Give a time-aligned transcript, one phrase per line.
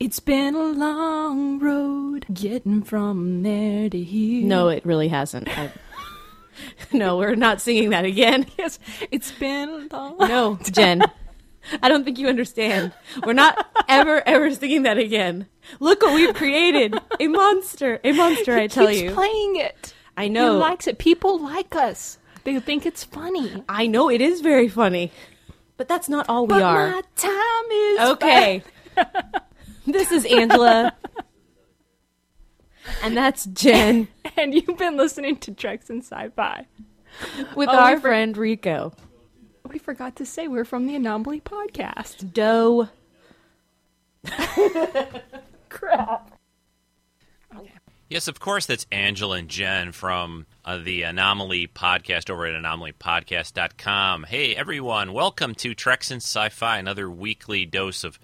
[0.00, 4.46] It's been a long road getting from there to here.
[4.46, 5.46] No, it really hasn't.
[5.58, 5.70] I...
[6.92, 8.46] no, we're not singing that again.
[8.58, 8.78] Yes,
[9.10, 10.16] it's been a long.
[10.20, 11.02] No, Jen.
[11.82, 12.92] I don't think you understand.
[13.26, 15.46] We're not ever, ever singing that again.
[15.80, 16.98] Look what we've created.
[17.20, 18.00] A monster.
[18.02, 19.12] A monster, I tell you.
[19.12, 19.94] playing it.
[20.16, 20.56] I He know.
[20.56, 20.96] likes it.
[20.98, 22.16] People like us.
[22.44, 23.62] They think it's funny.
[23.68, 25.12] I know it is very funny.
[25.76, 26.90] But that's not all we but are.
[26.90, 28.62] my time is Okay.
[29.92, 30.92] This is Angela.
[33.02, 34.08] And that's Jen.
[34.36, 36.66] And you've been listening to Treks and Sci-Fi.
[37.54, 38.92] with Oh, our for- friend Rico.
[39.68, 42.32] We forgot to say we're from the Anomaly Podcast.
[42.32, 42.88] Doe.
[45.68, 46.30] Crap.
[48.08, 54.24] Yes, of course, that's Angela and Jen from uh, the Anomaly podcast over at anomalypodcast.com.
[54.24, 58.18] Hey, everyone, welcome to Treks and Sci Fi, another weekly dose of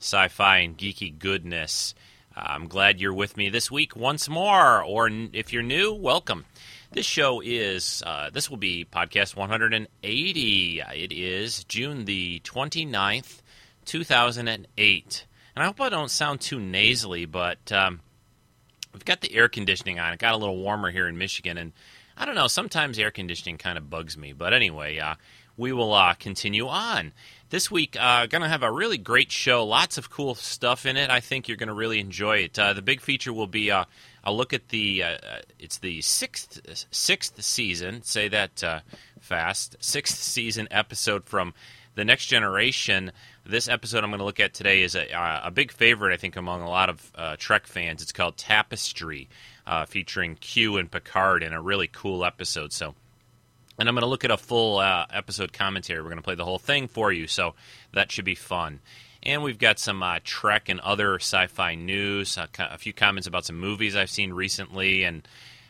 [0.00, 1.94] sci fi and geeky goodness.
[2.36, 6.44] Uh, I'm glad you're with me this week once more, or if you're new, welcome.
[6.90, 10.80] This show is, uh, this will be podcast 180.
[10.80, 13.42] It is June the 29th,
[13.84, 15.26] 2008.
[15.54, 17.70] And I hope I don't sound too nasally, but.
[17.70, 18.00] Um,
[18.92, 20.12] We've got the air conditioning on.
[20.12, 21.72] It got a little warmer here in Michigan, and
[22.16, 22.48] I don't know.
[22.48, 25.14] Sometimes air conditioning kind of bugs me, but anyway, uh,
[25.56, 27.12] we will uh, continue on.
[27.50, 29.66] This week, uh, going to have a really great show.
[29.66, 31.10] Lots of cool stuff in it.
[31.10, 32.56] I think you're going to really enjoy it.
[32.56, 33.86] Uh, the big feature will be uh,
[34.22, 35.02] a look at the.
[35.02, 35.18] Uh,
[35.58, 36.60] it's the sixth
[36.92, 38.02] sixth season.
[38.04, 38.80] Say that uh,
[39.20, 39.74] fast.
[39.80, 41.52] Sixth season episode from
[41.96, 43.10] the Next Generation.
[43.44, 46.18] This episode I'm going to look at today is a, uh, a big favorite, I
[46.18, 48.00] think, among a lot of uh, Trek fans.
[48.00, 49.28] It's called Tapestry,
[49.66, 52.72] uh, featuring Q and Picard in a really cool episode.
[52.72, 52.94] So,
[53.80, 56.00] and I'm going to look at a full uh, episode commentary.
[56.02, 57.54] We're going to play the whole thing for you, so
[57.94, 58.80] that should be fun.
[59.22, 63.46] And we've got some uh, Trek and other sci-fi news, co- a few comments about
[63.46, 65.26] some movies I've seen recently, and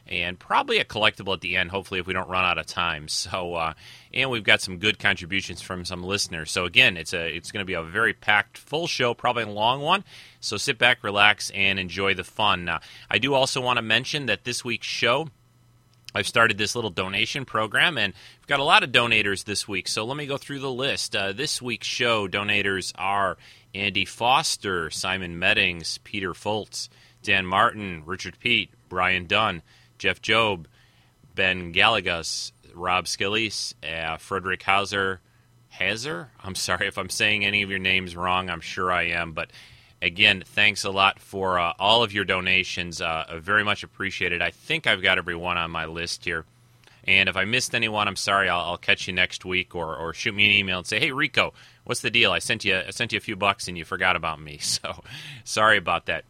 [0.09, 1.71] and probably a collectible at the end.
[1.71, 3.07] Hopefully, if we don't run out of time.
[3.21, 3.75] So, uh,
[4.13, 6.51] and we've got some good contributions from some listeners.
[6.51, 9.49] So again, it's a it's going to be a very packed, full show, probably a
[9.49, 10.03] long one.
[10.41, 12.69] So sit back, relax, and enjoy the fun.
[12.69, 15.29] Uh, I do also want to mention that this week's show.
[16.15, 19.89] I've started this little donation program, and we've got a lot of donators this week.
[19.89, 21.15] So let me go through the list.
[21.15, 23.37] Uh, this week's show donators are
[23.75, 26.89] Andy Foster, Simon Meddings, Peter Foltz,
[27.23, 29.63] Dan Martin, Richard Pete, Brian Dunn,
[29.99, 30.67] Jeff Job,
[31.35, 32.23] Ben Gallagher,
[32.75, 35.21] Rob Skillies, uh, Frederick Hauser,
[35.69, 36.31] Hazer.
[36.43, 38.51] I'm sorry if I'm saying any of your names wrong.
[38.51, 39.51] I'm sure I am, but
[40.03, 43.01] again, thanks a lot for uh, all of your donations.
[43.01, 44.43] Uh, very much appreciated.
[44.43, 46.45] I think I've got everyone on my list here.
[47.05, 48.49] And if I missed anyone, I'm sorry.
[48.49, 51.13] I'll, I'll catch you next week, or, or shoot me an email and say, "Hey,
[51.13, 52.31] Rico, what's the deal?
[52.31, 55.03] I sent you I sent you a few bucks and you forgot about me." So,
[55.45, 56.25] sorry about that.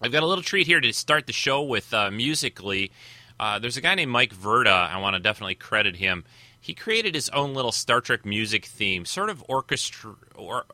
[0.00, 2.90] I've got a little treat here to start the show with uh, musically.
[3.38, 4.70] Uh, there's a guy named Mike Verda.
[4.70, 6.24] I want to definitely credit him.
[6.60, 10.64] He created his own little Star Trek music theme, sort of orchestra or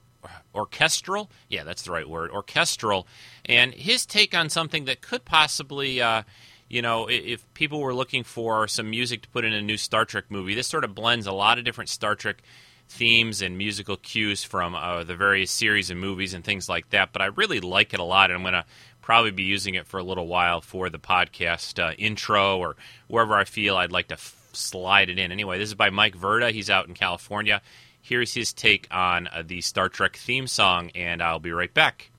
[0.54, 1.30] orchestral.
[1.48, 3.06] Yeah, that's the right word, orchestral.
[3.44, 6.22] And his take on something that could possibly, uh,
[6.68, 10.04] you know, if people were looking for some music to put in a new Star
[10.04, 12.42] Trek movie, this sort of blends a lot of different Star Trek
[12.88, 17.12] themes and musical cues from uh, the various series and movies and things like that.
[17.12, 18.64] But I really like it a lot, and I'm going to
[19.02, 23.34] probably be using it for a little while for the podcast uh, intro or wherever
[23.34, 25.32] I feel I'd like to f- slide it in.
[25.32, 26.50] Anyway, this is by Mike Verda.
[26.50, 27.62] He's out in California.
[28.08, 32.10] Here's his take on uh, the Star Trek theme song, and I'll be right back.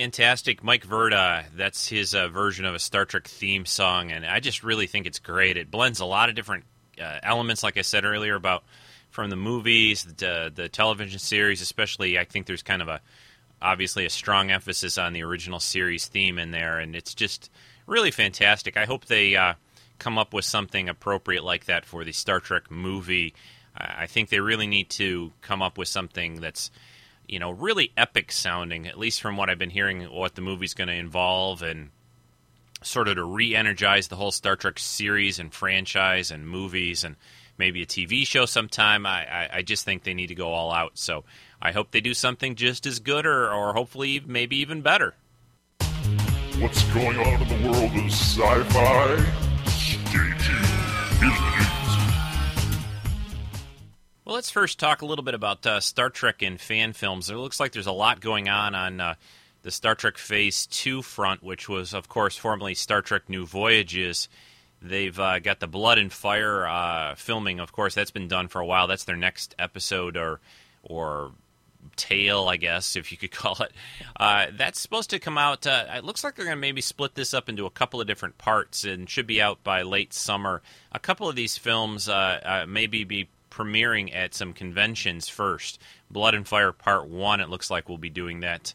[0.00, 1.44] Fantastic Mike Verda.
[1.54, 5.06] That's his uh, version of a Star Trek theme song, and I just really think
[5.06, 5.58] it's great.
[5.58, 6.64] It blends a lot of different
[6.98, 8.64] uh, elements, like I said earlier, about
[9.10, 12.18] from the movies, the, the television series, especially.
[12.18, 13.02] I think there's kind of a
[13.60, 17.50] obviously a strong emphasis on the original series theme in there, and it's just
[17.86, 18.78] really fantastic.
[18.78, 19.52] I hope they uh,
[19.98, 23.34] come up with something appropriate like that for the Star Trek movie.
[23.76, 26.70] I think they really need to come up with something that's
[27.30, 30.74] you know really epic sounding, at least from what I've been hearing, what the movie's
[30.74, 31.90] going to involve, and
[32.82, 37.14] sort of to re-energize the whole Star Trek series and franchise and movies and
[37.56, 39.06] maybe a TV show sometime.
[39.06, 40.92] I, I, I just think they need to go all out.
[40.94, 41.24] So
[41.62, 45.14] I hope they do something just as good or, or hopefully maybe even better.
[46.58, 49.49] What's going on in the world of sci-fi?
[49.49, 49.49] Stay
[54.30, 57.30] Well, let's first talk a little bit about uh, Star Trek and fan films.
[57.30, 59.14] It looks like there's a lot going on on uh,
[59.62, 64.28] the Star Trek Phase 2 front, which was, of course, formerly Star Trek New Voyages.
[64.80, 68.60] They've uh, got the Blood and Fire uh, filming, of course, that's been done for
[68.60, 68.86] a while.
[68.86, 70.38] That's their next episode or
[70.84, 71.32] or
[71.96, 73.72] tale, I guess, if you could call it.
[74.14, 75.66] Uh, that's supposed to come out.
[75.66, 78.06] Uh, it looks like they're going to maybe split this up into a couple of
[78.06, 80.62] different parts and should be out by late summer.
[80.92, 85.80] A couple of these films uh, uh maybe be premiering at some conventions first.
[86.10, 88.74] Blood and Fire Part 1, it looks like we'll be doing that.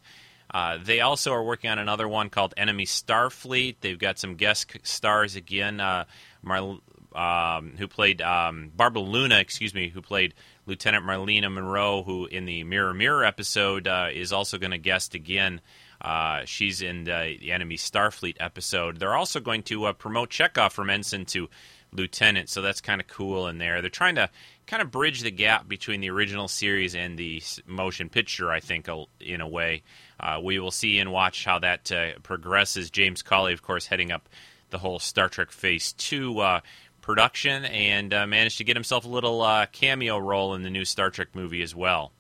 [0.52, 3.78] Uh, they also are working on another one called Enemy Starfleet.
[3.82, 5.80] They've got some guest stars again.
[5.80, 6.06] Uh,
[6.44, 6.80] Mar-
[7.16, 10.34] um, who played um, Barbara Luna, excuse me, who played
[10.66, 15.16] Lieutenant Marlena Monroe, who in the Mirror Mirror episode uh, is also going to guest
[15.16, 15.62] again.
[16.02, 19.00] Uh, she's in the, the, Enemy Starfleet episode.
[19.00, 21.50] They're also going to uh, promote Chekov from ensign to
[21.94, 23.82] lieutenant, so that's kind of cool in there.
[23.82, 24.30] They're trying to
[24.68, 28.88] kind of bridge the gap between the original series and the motion picture, I think,
[29.20, 29.84] in a way.
[30.20, 32.90] Uh, we will see and watch how that uh, progresses.
[32.90, 34.28] James Cawley, of course, heading up
[34.70, 36.60] the whole Star Trek Phase 2 uh,
[37.02, 40.86] production and uh, managed to get himself a little uh, cameo role in the new
[40.86, 42.12] Star Trek movie as well.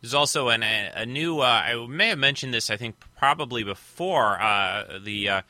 [0.00, 1.40] There's also an, a, new.
[1.40, 2.70] Uh, I may have mentioned this.
[2.70, 4.38] I think probably before
[5.04, 5.42] the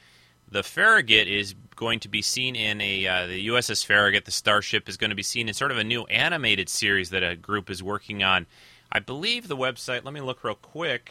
[0.50, 4.26] the Farragut is going to be seen in a uh, the USS Farragut.
[4.26, 7.24] The starship is going to be seen in sort of a new animated series that
[7.24, 8.44] a group is working on.
[8.92, 10.04] I believe the website.
[10.04, 11.10] Let me look real quick.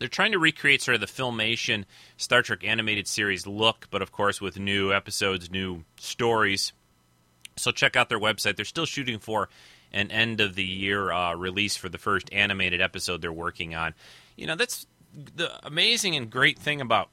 [0.00, 1.84] They're trying to recreate sort of the filmation
[2.16, 6.72] Star Trek animated series look, but of course with new episodes, new stories.
[7.54, 8.56] So check out their website.
[8.56, 9.48] They're still shooting for
[9.94, 13.94] an end of the year uh, release for the first animated episode they're working on.
[14.36, 17.08] You know, that's the amazing and great thing about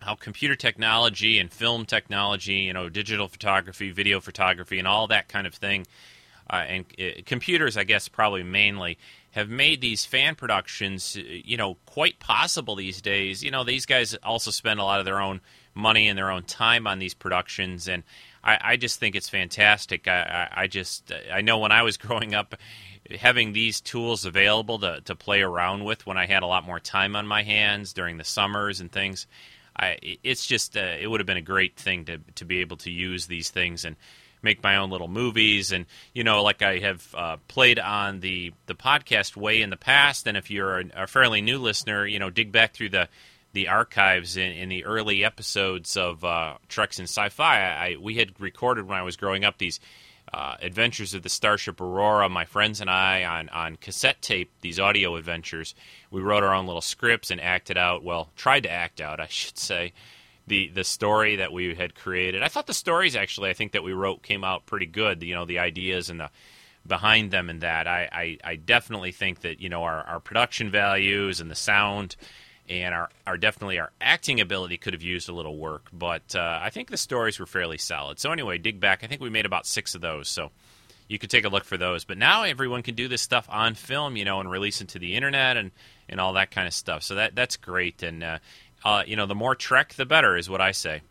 [0.00, 5.28] how computer technology and film technology, you know, digital photography, video photography, and all that
[5.28, 5.86] kind of thing,
[6.50, 8.98] uh, and uh, computers, I guess, probably mainly,
[9.30, 13.42] have made these fan productions, uh, you know, quite possible these days.
[13.42, 15.40] You know, these guys also spend a lot of their own
[15.72, 18.02] money and their own time on these productions, and
[18.44, 20.06] I, I just think it's fantastic.
[20.06, 22.54] I, I, I just, I know when I was growing up,
[23.18, 26.80] having these tools available to, to play around with when I had a lot more
[26.80, 29.26] time on my hands during the summers and things
[29.76, 32.76] I, it's just uh, it would have been a great thing to to be able
[32.78, 33.96] to use these things and
[34.42, 38.52] make my own little movies and you know like I have uh, played on the
[38.66, 42.18] the podcast way in the past and if you're a, a fairly new listener you
[42.18, 43.08] know dig back through the
[43.54, 48.38] the archives in, in the early episodes of uh, Treks and Sci-Fi I, we had
[48.40, 49.78] recorded when I was growing up these
[50.32, 54.80] uh, adventures of the Starship Aurora, my friends and I, on, on cassette tape, these
[54.80, 55.76] audio adventures.
[56.10, 59.26] We wrote our own little scripts and acted out, well, tried to act out, I
[59.30, 59.92] should say,
[60.48, 62.42] the, the story that we had created.
[62.42, 65.34] I thought the stories, actually, I think that we wrote came out pretty good, you
[65.34, 66.30] know, the ideas and the
[66.84, 67.86] behind them and that.
[67.86, 72.16] I, I, I definitely think that, you know, our, our production values and the sound–
[72.68, 76.60] and our, our definitely our acting ability could have used a little work, but uh,
[76.62, 78.18] I think the stories were fairly solid.
[78.18, 79.04] So anyway, dig back.
[79.04, 80.50] I think we made about six of those, so
[81.08, 82.04] you could take a look for those.
[82.04, 84.98] But now everyone can do this stuff on film, you know, and release it to
[84.98, 85.70] the internet and,
[86.08, 87.02] and all that kind of stuff.
[87.02, 88.38] So that that's great, and uh,
[88.84, 91.02] uh, you know, the more Trek, the better, is what I say.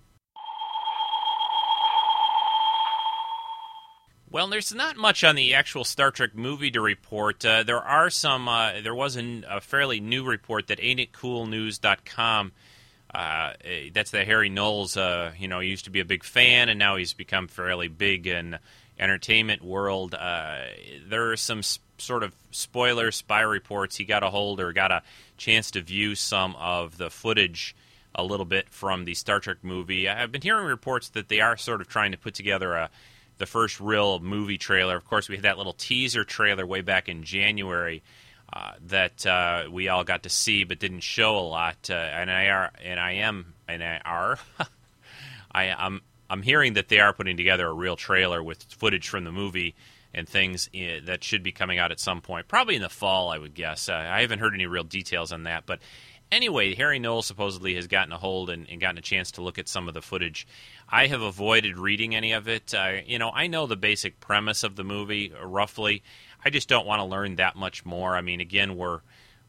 [4.33, 7.45] Well, there's not much on the actual Star Trek movie to report.
[7.45, 8.47] Uh, there are some.
[8.47, 12.51] Uh, there was an, a fairly new report that AintItCoolNews.com.
[13.13, 13.53] Uh,
[13.93, 14.97] that's the Harry Knowles.
[14.97, 17.89] Uh, you know, he used to be a big fan, and now he's become fairly
[17.89, 18.57] big in
[18.97, 20.15] entertainment world.
[20.15, 20.61] Uh,
[21.07, 23.97] there are some sp- sort of spoiler spy reports.
[23.97, 25.03] He got a hold or got a
[25.37, 27.75] chance to view some of the footage
[28.15, 30.09] a little bit from the Star Trek movie.
[30.09, 32.89] I've been hearing reports that they are sort of trying to put together a
[33.43, 34.95] the first real movie trailer.
[34.95, 38.01] Of course, we had that little teaser trailer way back in January
[38.53, 41.89] uh, that uh, we all got to see, but didn't show a lot.
[41.89, 44.39] Uh, and I are, and I am, and I are,
[45.51, 49.25] I, I'm, I'm hearing that they are putting together a real trailer with footage from
[49.25, 49.75] the movie
[50.13, 50.69] and things
[51.03, 53.89] that should be coming out at some point, probably in the fall, I would guess.
[53.89, 55.79] Uh, I haven't heard any real details on that, but
[56.33, 59.57] anyway, Harry Knowles supposedly has gotten a hold and, and, gotten a chance to look
[59.57, 60.47] at some of the footage.
[60.89, 62.73] I have avoided reading any of it.
[62.73, 66.03] Uh, you know, I know the basic premise of the movie uh, roughly.
[66.43, 68.15] I just don't want to learn that much more.
[68.15, 69.01] I mean, again, we're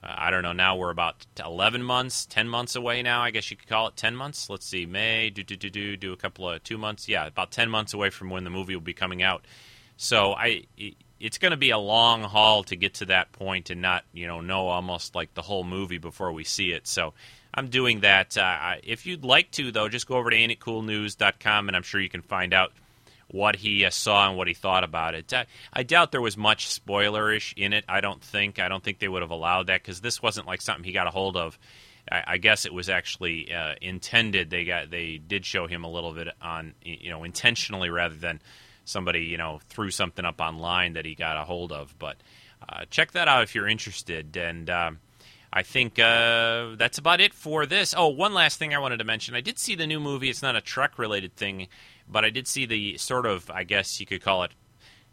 [0.02, 0.52] uh, I don't know.
[0.52, 3.22] Now we're about 11 months, 10 months away now.
[3.22, 4.50] I guess you could call it 10 months.
[4.50, 7.08] Let's see, May, do do do do do a couple of two months.
[7.08, 9.44] Yeah, about 10 months away from when the movie will be coming out.
[9.96, 10.64] So I,
[11.24, 14.26] it's going to be a long haul to get to that point and not, you
[14.26, 16.86] know, know almost like the whole movie before we see it.
[16.86, 17.14] So
[17.54, 18.36] I'm doing that.
[18.36, 22.10] Uh, if you'd like to, though, just go over to ain'titcoolnews.com and I'm sure you
[22.10, 22.72] can find out
[23.30, 25.32] what he uh, saw and what he thought about it.
[25.32, 27.86] I, I doubt there was much spoilerish in it.
[27.88, 28.58] I don't think.
[28.58, 31.06] I don't think they would have allowed that because this wasn't like something he got
[31.06, 31.58] a hold of.
[32.12, 34.50] I, I guess it was actually uh, intended.
[34.50, 38.42] They got they did show him a little bit on you know intentionally rather than
[38.84, 41.94] somebody you know threw something up online that he got a hold of.
[41.98, 42.16] But
[42.68, 44.36] uh, check that out if you're interested.
[44.36, 44.98] And um,
[45.52, 47.94] I think uh, that's about it for this.
[47.96, 49.34] Oh, one last thing I wanted to mention.
[49.34, 50.30] I did see the new movie.
[50.30, 51.68] It's not a Trek related thing,
[52.08, 54.52] but I did see the sort of I guess you could call it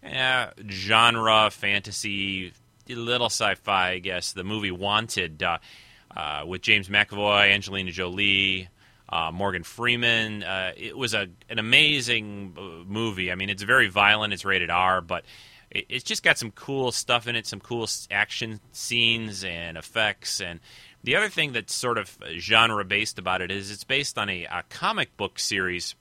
[0.04, 2.54] eh, genre fantasy,
[2.88, 3.92] little sci-fi.
[3.92, 5.44] I guess the movie Wanted.
[5.44, 5.58] Uh,
[6.16, 8.68] uh, with James McAvoy, Angelina Jolie,
[9.12, 10.44] uh, Morgan Freeman.
[10.44, 13.32] Uh, it was a an amazing uh, movie.
[13.32, 14.34] I mean, it's very violent.
[14.34, 15.26] It's rated R, but
[15.70, 17.46] it, it's just got some cool stuff in it.
[17.46, 20.42] Some cool action scenes and effects.
[20.42, 20.60] And
[21.04, 24.46] the other thing that's sort of genre based about it is it's based on a,
[24.46, 25.96] a comic book series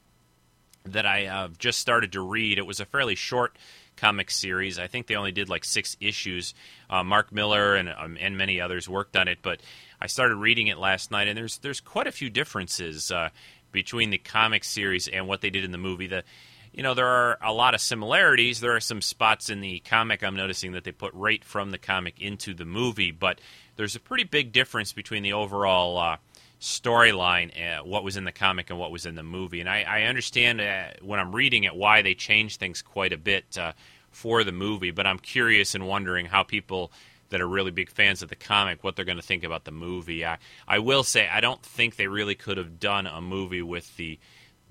[0.85, 2.59] that I uh, just started to read.
[2.59, 3.57] It was a fairly short
[3.97, 4.79] comic series.
[4.79, 6.55] I think they only did like six issues.
[6.89, 9.61] Uh, Mark Millar and um, and many others worked on it, but
[10.01, 13.29] I started reading it last night, and there's there's quite a few differences uh,
[13.71, 16.07] between the comic series and what they did in the movie.
[16.07, 16.25] The
[16.73, 18.61] you know there are a lot of similarities.
[18.61, 21.79] There are some spots in the comic I'm noticing that they put right from the
[21.79, 23.41] comic into the movie, but
[23.77, 25.99] there's a pretty big difference between the overall.
[25.99, 26.17] Uh,
[26.61, 29.61] storyline, uh, what was in the comic and what was in the movie.
[29.61, 33.17] And I, I understand uh, when I'm reading it why they changed things quite a
[33.17, 33.73] bit uh,
[34.11, 36.93] for the movie, but I'm curious and wondering how people
[37.31, 39.71] that are really big fans of the comic what they're going to think about the
[39.71, 40.25] movie.
[40.25, 43.97] I, I will say I don't think they really could have done a movie with
[43.97, 44.19] the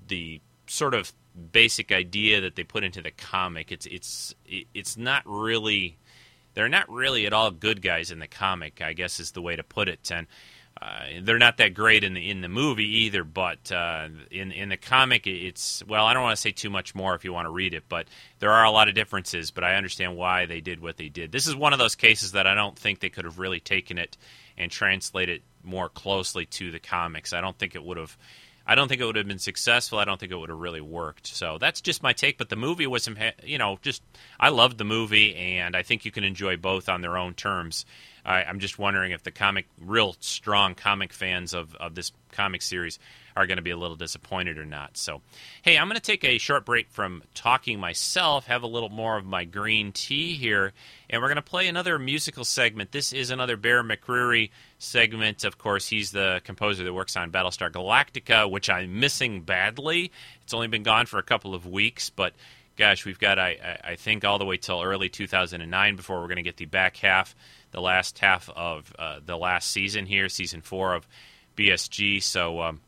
[0.06, 1.12] the sort of
[1.52, 3.72] basic idea that they put into the comic.
[3.72, 5.98] It's it's it's not really
[6.54, 8.80] they're not really at all good guys in the comic.
[8.80, 10.10] I guess is the way to put it.
[10.12, 10.26] And
[10.82, 14.70] uh, they're not that great in the in the movie either, but uh, in in
[14.70, 16.06] the comic, it's well.
[16.06, 18.08] I don't want to say too much more if you want to read it, but
[18.38, 19.50] there are a lot of differences.
[19.50, 21.32] But I understand why they did what they did.
[21.32, 23.98] This is one of those cases that I don't think they could have really taken
[23.98, 24.16] it
[24.56, 27.34] and translated it more closely to the comics.
[27.34, 28.16] I don't think it would have.
[28.66, 29.98] I don't think it would have been successful.
[29.98, 31.26] I don't think it would have really worked.
[31.26, 32.38] So that's just my take.
[32.38, 33.08] But the movie was,
[33.44, 34.02] you know, just
[34.38, 37.84] I loved the movie, and I think you can enjoy both on their own terms.
[38.24, 42.62] I, am just wondering if the comic, real strong comic fans of, of this comic
[42.62, 42.98] series
[43.36, 44.96] are going to be a little disappointed or not.
[44.96, 45.22] So,
[45.62, 49.16] hey, I'm going to take a short break from talking myself, have a little more
[49.16, 50.72] of my green tea here,
[51.08, 52.92] and we're going to play another musical segment.
[52.92, 55.44] This is another Bear McCreary segment.
[55.44, 60.10] Of course, he's the composer that works on Battlestar Galactica, which I'm missing badly.
[60.42, 62.34] It's only been gone for a couple of weeks, but
[62.76, 66.36] gosh, we've got, I, I think, all the way till early 2009 before we're going
[66.36, 67.34] to get the back half
[67.72, 71.06] the last half of uh, the last season here, season four of
[71.56, 72.22] BSG.
[72.22, 72.80] So um,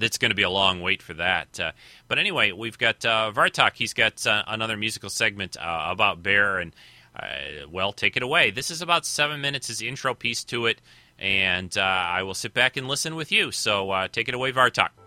[0.00, 1.58] it's going to be a long wait for that.
[1.58, 1.72] Uh,
[2.08, 3.72] but anyway, we've got uh, Vartok.
[3.74, 6.74] He's got uh, another musical segment uh, about Bear, and
[7.14, 8.50] uh, well, take it away.
[8.50, 9.68] This is about seven minutes.
[9.68, 10.80] His intro piece to it,
[11.18, 13.50] and I will sit back and listen with you.
[13.50, 15.01] So take it away, Vartok.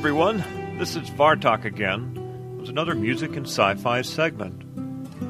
[0.00, 0.42] Everyone,
[0.78, 2.14] this is Vartok again.
[2.58, 4.64] with another music and sci fi segment.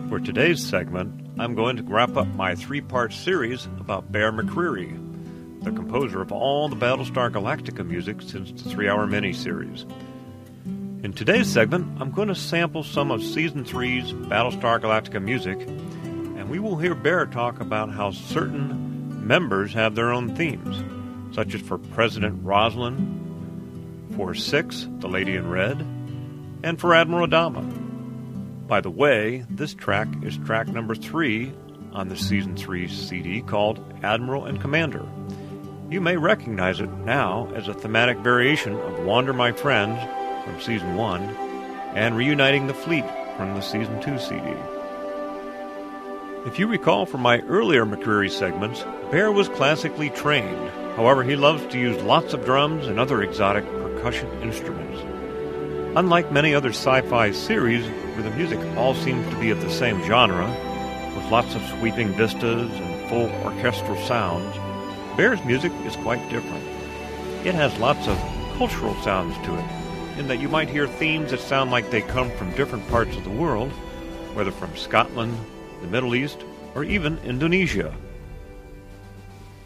[0.09, 4.95] For today's segment, I'm going to wrap up my three part series about Bear McCreary,
[5.65, 9.91] the composer of all the Battlestar Galactica music since the three hour miniseries.
[11.03, 16.49] In today's segment, I'm going to sample some of Season 3's Battlestar Galactica music, and
[16.49, 20.85] we will hear Bear talk about how certain members have their own themes,
[21.35, 23.20] such as for President Roslin,
[24.21, 25.81] for Six, the Lady in Red,
[26.63, 27.65] and for Admiral Adama.
[28.67, 31.55] By the way, this track is track number three
[31.95, 35.09] on the Season 3 CD called Admiral and Commander.
[35.89, 39.99] You may recognize it now as a thematic variation of Wander My Friends
[40.45, 41.23] from Season 1
[41.95, 43.07] and Reuniting the Fleet
[43.39, 44.53] from the Season 2 CD.
[46.45, 50.69] If you recall from my earlier McCreary segments, Bear was classically trained.
[50.95, 53.65] However, he loves to use lots of drums and other exotic
[54.01, 55.03] percussion instruments.
[55.95, 59.71] Unlike many other sci fi series where the music all seems to be of the
[59.71, 60.47] same genre,
[61.15, 64.57] with lots of sweeping vistas and full orchestral sounds,
[65.19, 66.65] Bear's music is quite different.
[67.45, 68.17] It has lots of
[68.57, 72.31] cultural sounds to it, in that you might hear themes that sound like they come
[72.39, 73.71] from different parts of the world,
[74.33, 75.37] whether from Scotland,
[75.83, 76.39] the Middle East,
[76.75, 77.95] or even Indonesia.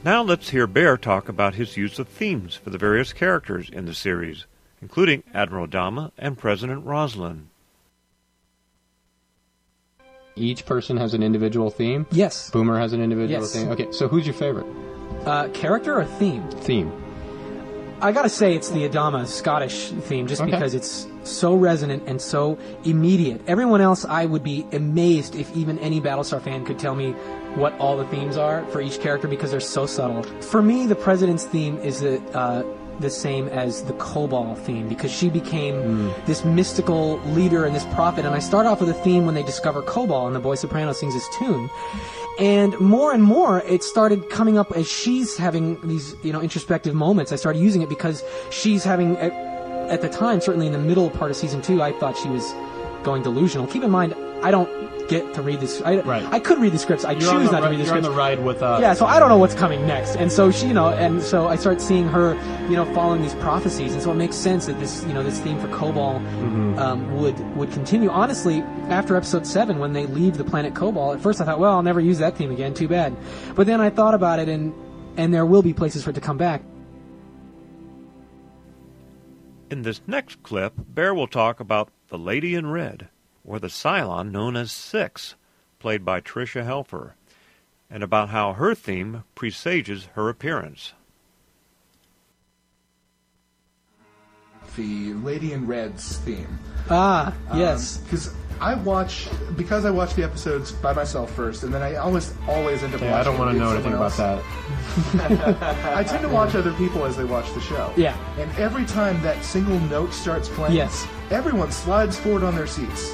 [0.05, 3.87] Now let's hear Bear talk about his use of themes for the various characters in
[3.87, 4.47] the series
[4.83, 7.49] including Admiral Adama and President Roslin.
[10.37, 12.05] Each person has an individual theme.
[12.11, 12.51] Yes.
[12.51, 13.55] Boomer has an individual Yes.
[13.55, 13.69] theme.
[13.71, 14.67] Okay, so who's your favorite
[15.25, 16.47] Uh, character or theme?
[16.61, 16.93] theme?
[18.03, 20.51] I gotta say it's the Adama Scottish theme, just Okay.
[20.51, 23.41] because it's so resonant and so immediate.
[23.47, 27.15] Everyone else, I would be amazed if even any Battlestar fan could tell me
[27.57, 30.23] what all the themes are for each character because they're so subtle.
[30.43, 32.65] For me, the President's theme is the uh,
[33.01, 38.25] the same as the Kobol theme because she became this mystical leader and this prophet.
[38.25, 40.93] And I start off with a theme when they discover Kobol and the Boy Soprano
[40.93, 41.69] sings his tune.
[42.39, 46.95] And more and more, it started coming up as she's having these, you know, introspective
[46.95, 47.33] moments.
[47.33, 49.33] I started using it because she's having, at,
[49.91, 52.53] at the time, certainly in the middle part of season two, I thought she was
[53.05, 53.67] going delusional.
[53.69, 54.69] Keep in mind, I don't
[55.09, 55.81] get to read this.
[55.83, 56.25] I, Right.
[56.33, 57.05] I could read the scripts.
[57.05, 58.09] I You're choose the not to read the you're on scripts.
[58.09, 60.69] the ride with uh, Yeah, so I don't know what's coming next, and so she,
[60.69, 62.35] you know, and so I start seeing her,
[62.71, 65.41] you know, following these prophecies, and so it makes sense that this, you know, this
[65.41, 66.79] theme for Kobol Mm-hmm.
[66.79, 68.09] um, would would continue.
[68.11, 71.73] Honestly, after episode seven, when they leave the planet Kobol, at first I thought, well,
[71.75, 72.73] I'll never use that theme again.
[72.75, 73.15] Too bad.
[73.55, 74.73] But then I thought about it, and
[75.17, 76.63] and there will be places for it to come back.
[79.71, 83.09] In this next clip, Bear will talk about the Lady in Red,
[83.45, 85.35] or the Cylon known as Six,
[85.79, 87.13] played by Tricia Helfer,
[87.91, 90.93] and about how her theme presages her appearance.
[94.77, 96.59] the Lady in Red's theme.
[96.91, 97.99] Ah, yes.
[97.99, 102.35] Because I watch because I watch the episodes by myself first, and then I almost
[102.49, 103.01] always end up.
[103.01, 104.43] Yeah, I don't want to know anything someone about
[105.15, 105.85] that.
[105.97, 107.93] I tend to watch other people as they watch the show.
[107.97, 108.17] Yeah.
[108.39, 111.07] And every time that single note starts playing, Yes.
[111.31, 113.13] everyone slides forward on their seats.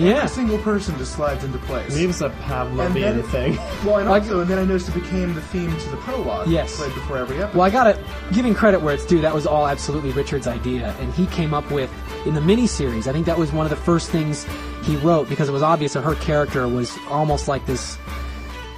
[0.00, 0.16] Yeah.
[0.16, 1.94] Every single person just slides into place.
[1.94, 3.56] Leaves a Pavlovian thing.
[3.84, 6.48] Well, and Like- also, and then I noticed it became the theme to the prologue.
[6.48, 6.76] Yes.
[6.76, 7.56] Played before every episode.
[7.58, 9.20] Well, I gotta giving credit where it's due.
[9.20, 11.90] That was all absolutely Richard's idea, and he came up with
[12.26, 13.06] in the miniseries.
[13.06, 14.46] I think that was one of the first things
[14.82, 17.98] he wrote because it was obvious that her character was almost like this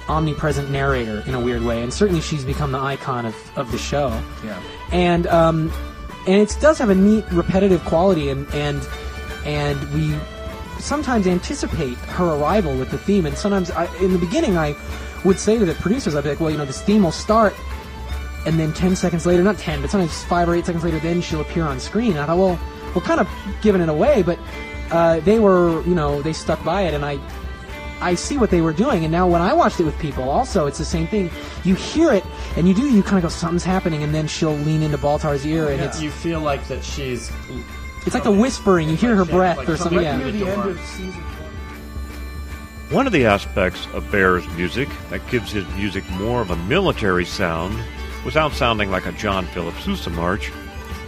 [0.09, 3.77] omnipresent narrator in a weird way, and certainly she's become the icon of, of the
[3.77, 4.09] show.
[4.43, 4.61] Yeah.
[4.91, 5.71] And um,
[6.27, 8.85] and it does have a neat repetitive quality, and and
[9.45, 10.13] and we
[10.83, 14.75] sometimes anticipate her arrival with the theme, and sometimes I, in the beginning I
[15.23, 17.53] would say to the producers, I'd be like, well, you know, this theme will start
[18.45, 21.21] and then 10 seconds later, not 10, but sometimes 5 or 8 seconds later, then
[21.21, 22.11] she'll appear on screen.
[22.11, 22.59] And I thought, well,
[22.93, 23.29] we're kind of
[23.61, 24.37] giving it away, but
[24.91, 27.19] uh, they were, you know, they stuck by it, and I,
[28.01, 29.03] I see what they were doing.
[29.05, 31.31] And now when I watched it with people, also, it's the same thing.
[31.63, 32.25] You hear it,
[32.57, 35.45] and you do, you kind of go, something's happening, and then she'll lean into Baltar's
[35.45, 37.31] ear, and it's you feel like that she's.
[38.05, 38.89] It's like the whispering.
[38.89, 40.01] You hear her breath or something.
[40.01, 40.17] Yeah.
[40.17, 40.49] near the door.
[40.49, 42.93] end of season one.
[42.93, 47.25] One of the aspects of Bear's music that gives his music more of a military
[47.25, 47.81] sound,
[48.23, 50.51] without sounding like a John Philip Sousa march,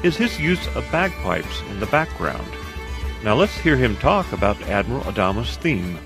[0.02, 2.48] is his use of bagpipes in the background.
[3.24, 6.00] Now let's hear him talk about Admiral Adama's theme.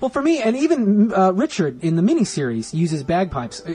[0.00, 3.74] Well, for me, and even uh, Richard in the miniseries uses bagpipes, uh,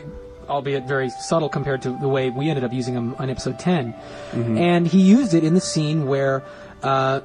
[0.49, 3.93] albeit very subtle compared to the way we ended up using them on episode 10.
[4.33, 6.43] And he used it in the scene where
[6.83, 7.21] uh,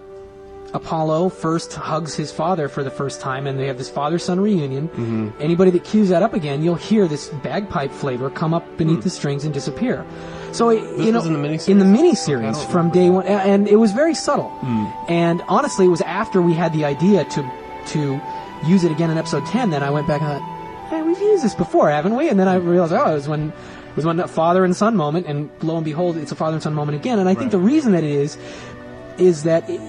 [0.74, 4.40] Apollo first hugs his father for the first time, and they have this father son
[4.40, 5.32] reunion.
[5.40, 9.10] Anybody that cues that up again, you'll hear this bagpipe flavor come up beneath the
[9.10, 10.04] strings and disappear.
[10.52, 11.68] So it, you know, in the miniseries?
[11.68, 14.48] in the miniseries from day one, and it was very subtle.
[14.60, 14.86] Hmm.
[15.08, 17.50] And honestly, it was after we had the idea to
[17.88, 18.20] to
[18.66, 20.55] use it again in episode ten that I went back and thought,
[20.88, 22.28] hey, we've used this before, haven't we?
[22.28, 24.96] And then I realized, oh, it was when it was when a father and son
[24.96, 27.18] moment, and lo and behold, it's a father and son moment again.
[27.18, 28.36] And I think the reason that it is
[29.18, 29.80] is that it,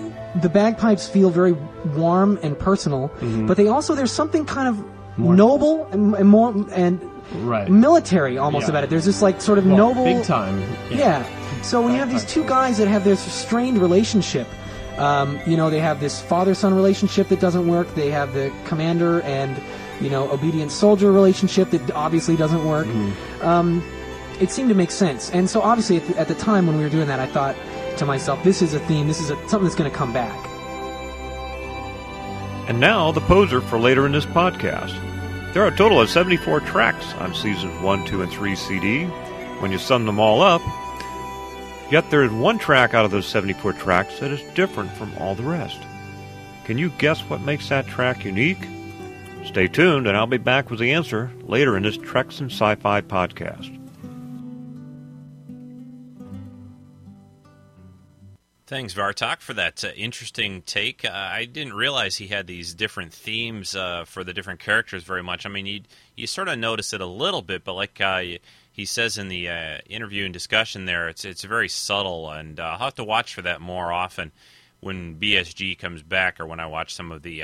[0.42, 1.52] the bagpipes feel very
[1.96, 3.46] warm and personal, Mm-hmm.
[3.48, 4.84] but they also there's something kind of
[5.18, 7.02] noble and, and more and
[7.44, 7.70] Right.
[7.70, 8.70] military almost Yeah.
[8.70, 8.90] about it.
[8.90, 10.64] There's this like sort of Well, noble Big time.
[10.90, 11.26] yeah.
[11.62, 14.48] So when you have these two guys that have this strained relationship,
[14.98, 17.94] um, you know, they have this father-son relationship that doesn't work.
[17.96, 19.58] They have the commander and
[20.02, 22.88] you know obedient soldier relationship that obviously doesn't work.
[23.42, 23.84] Um,
[24.40, 26.84] it seemed to make sense, and so obviously at the, at the time when we
[26.84, 27.56] were doing that, I thought
[27.98, 29.08] to myself, this is a theme.
[29.08, 30.46] This is a, something that's going to come back.
[32.70, 34.94] And now, the poser for later in this podcast.
[35.54, 39.06] There are a total of 74 tracks on seasons 1, 2, and 3 CD.
[39.60, 40.62] When you sum them all up,
[41.90, 45.34] yet there is one track out of those 74 tracks that is different from all
[45.34, 45.80] the rest.
[46.66, 48.68] Can you guess what makes that track unique?
[49.48, 52.76] Stay tuned, and I'll be back with the answer later in this Treks and Sci
[52.76, 53.74] Fi podcast.
[58.68, 61.06] Thanks, Vartok, for that uh, interesting take.
[61.06, 65.24] Uh, I didn't realize he had these different themes uh, for the different characters very
[65.24, 65.46] much.
[65.46, 65.82] I mean, you
[66.18, 68.22] you sort of notice it a little bit, but like uh,
[68.70, 72.64] he says in the uh, interview and discussion there, it's it's very subtle, and uh,
[72.64, 74.34] I'll have to watch for that more often
[74.82, 77.44] when BSG comes back or when I watch some of the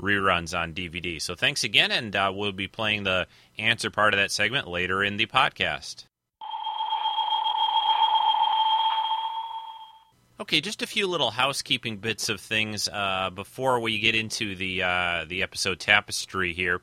[0.00, 1.20] reruns on DVD.
[1.20, 3.26] So thanks again, and uh, we'll be playing the
[3.58, 6.04] answer part of that segment later in the podcast.
[10.40, 14.82] Okay, just a few little housekeeping bits of things uh, before we get into the
[14.82, 16.80] uh, the episode tapestry here.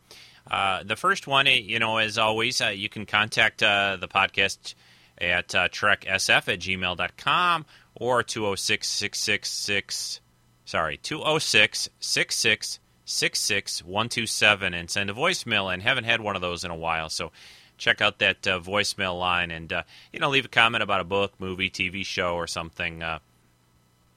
[0.50, 4.08] Uh, the first one, eh, you know, as always, uh, you can contact uh, the
[4.08, 4.76] podcast
[5.18, 10.20] at uh, treksf at gmail.com or 206
[10.66, 16.72] sorry 206 66 127 and send a voicemail and haven't had one of those in
[16.72, 17.32] a while so
[17.78, 21.06] check out that uh, voicemail line and uh, you know leave a comment about a
[21.06, 23.20] book movie tv show or something uh,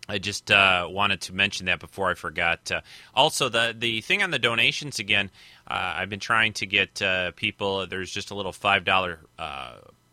[0.09, 2.73] I just uh, wanted to mention that before I forgot.
[2.73, 2.81] Uh,
[3.15, 5.31] also, the the thing on the donations again,
[5.69, 7.01] uh, I've been trying to get
[7.37, 7.87] people.
[7.87, 9.21] There's just a little five dollar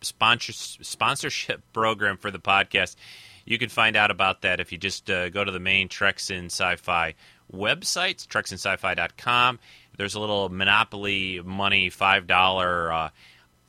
[0.02, 2.96] sponsor, sponsorship program for the podcast.
[3.44, 6.46] You can find out about that if you just go to the main Treks in
[6.46, 7.16] Sci-Fi
[7.54, 9.60] website, treksinsci-fi.com.
[9.98, 12.92] There's a little Monopoly money five dollar.
[12.92, 13.10] Uh,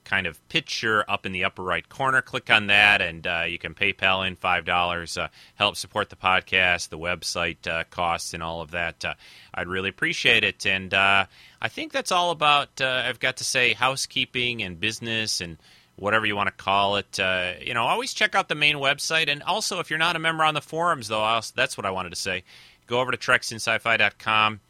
[0.09, 2.23] kind of picture up in the upper right corner.
[2.23, 5.19] Click on that, and uh, you can PayPal in five dollars.
[5.19, 9.05] Uh, help support the podcast, the website uh, costs, and all of that.
[9.05, 9.15] Uh,
[9.55, 10.65] I'd really appreciate it.
[10.67, 11.27] And uh,
[11.61, 12.81] I think that's all about.
[12.81, 15.59] I've got to say housekeeping and business and
[15.97, 17.21] whatever you want to call it.
[17.21, 19.29] Uh, you know, always check out the main website.
[19.29, 22.11] And also, if you're not a member on the forums, though, that's what I wanted
[22.11, 22.45] to say.
[22.89, 24.61] Go over to treksinsci-fi.com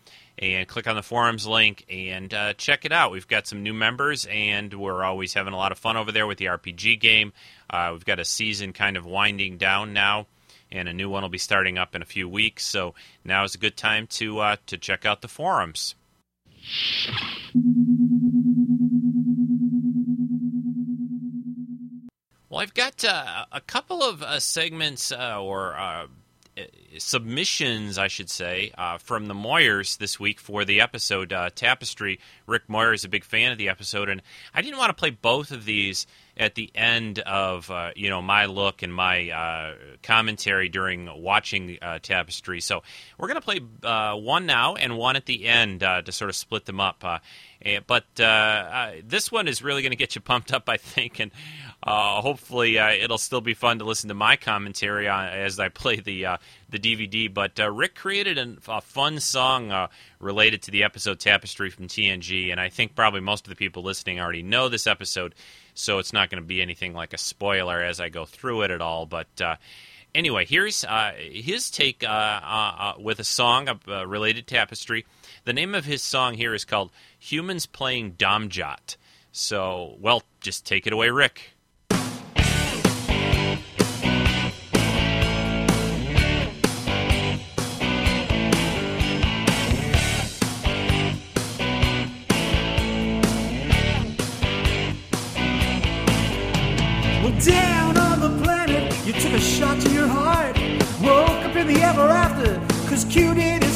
[0.41, 3.13] and click on the forums link and uh, check it out.
[3.13, 6.27] We've got some new members, and we're always having a lot of fun over there
[6.27, 7.33] with the RPG game.
[7.71, 10.27] Uh, we've got a season kind of winding down now,
[10.71, 12.67] and a new one will be starting up in a few weeks.
[12.67, 15.95] So now is a good time to uh, to check out the forums.
[22.51, 25.77] Well, I've got uh, a couple of uh, segments uh, or
[26.99, 32.19] submissions, I should say, uh, from the Moyers this week for the episode uh, Tapestry.
[32.47, 34.23] Rick Moyer is a big fan of the episode, and
[34.55, 38.23] I didn't want to play both of these at the end of uh, you know
[38.23, 42.61] my look and my uh, commentary during watching uh, Tapestry.
[42.61, 42.83] So
[43.19, 46.31] we're going to play uh, one now and one at the end uh, to sort
[46.31, 47.05] of split them up.
[47.63, 51.19] Eh, but uh, this one is really going to get you pumped up, I think,
[51.19, 51.33] and
[51.83, 55.69] uh, hopefully uh, it'll still be fun to listen to my commentary on, as I
[55.69, 56.39] play the
[56.71, 57.33] the DVD.
[57.33, 59.89] But Rick created an, a fun song
[60.21, 63.83] related to the episode Tapestry from TNG, and I think probably most of the people
[63.83, 65.35] listening already know this episode,
[65.75, 68.71] so it's not going to be anything like a spoiler as I go through it
[68.71, 69.07] at all.
[69.07, 69.57] But uh,
[70.15, 75.07] anyway, here's uh, his take uh, with a song related to Tapestry.
[75.49, 78.99] The name of his song here is called "Humans Playing Domjot."
[79.33, 81.53] So, well, just take it away, Rick.
[97.47, 100.59] Down on the planet, you took a shot to your heart.
[101.01, 103.68] Woke up in the ever after, cause Q did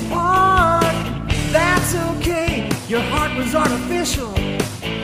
[3.33, 4.33] heart was artificial.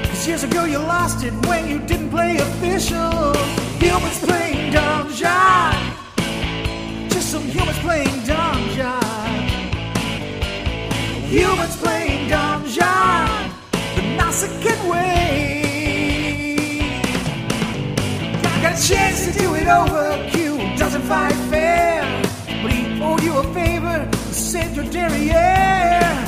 [0.04, 3.34] Cause years ago you lost it when you didn't play official.
[3.78, 5.94] Humans playing dumb jive.
[7.10, 9.50] Just some humans playing dumb jive.
[11.28, 13.50] Humans playing dumb jive.
[13.96, 15.10] The Nausicaan way.
[18.44, 20.28] I got a chance to do it over.
[20.30, 22.02] Q doesn't fight fair.
[22.62, 26.27] But he owed you a favor saved your derriere.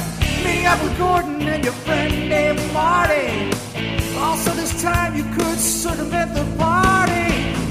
[0.51, 3.53] Meeting up with Gordon and your friend named Marty.
[4.19, 7.31] Also, this time you could sort circumvent the party.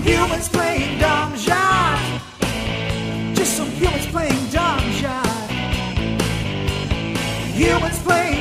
[0.10, 2.22] Humans playing dumb jive.
[3.36, 5.50] Just some humans playing dumb jive.
[7.54, 8.38] Humans playing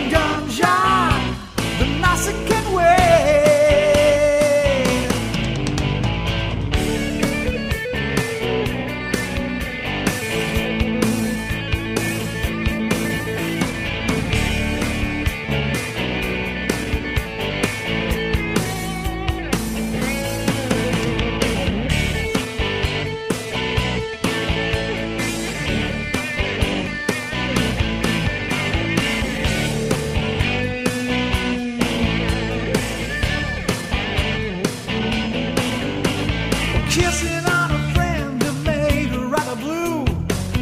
[36.99, 40.05] Kissing on a friend that made her rather blue.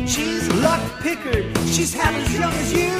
[0.06, 2.96] She's luck pickered, she's half as young as you.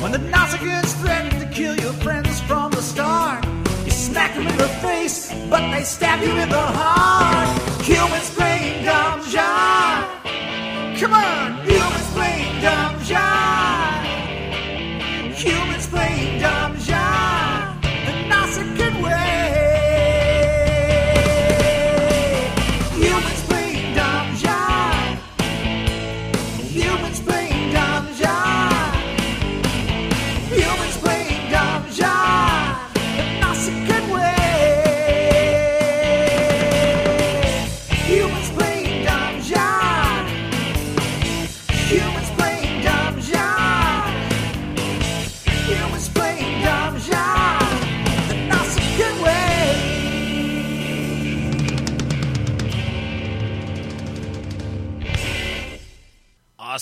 [0.00, 3.44] When the Nausicaans threaten to kill your friends from the start,
[3.84, 7.48] you smack them in the face, but they stab you in the heart.
[7.82, 11.00] Humans playing dumb jive.
[11.00, 11.37] Come on,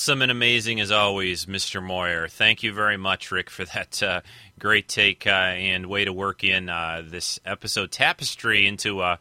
[0.07, 1.83] Awesome and amazing as always, Mr.
[1.83, 2.29] Moyer.
[2.29, 4.21] Thank you very much, Rick, for that uh,
[4.57, 9.19] great take uh, and way to work in uh, this episode tapestry into a,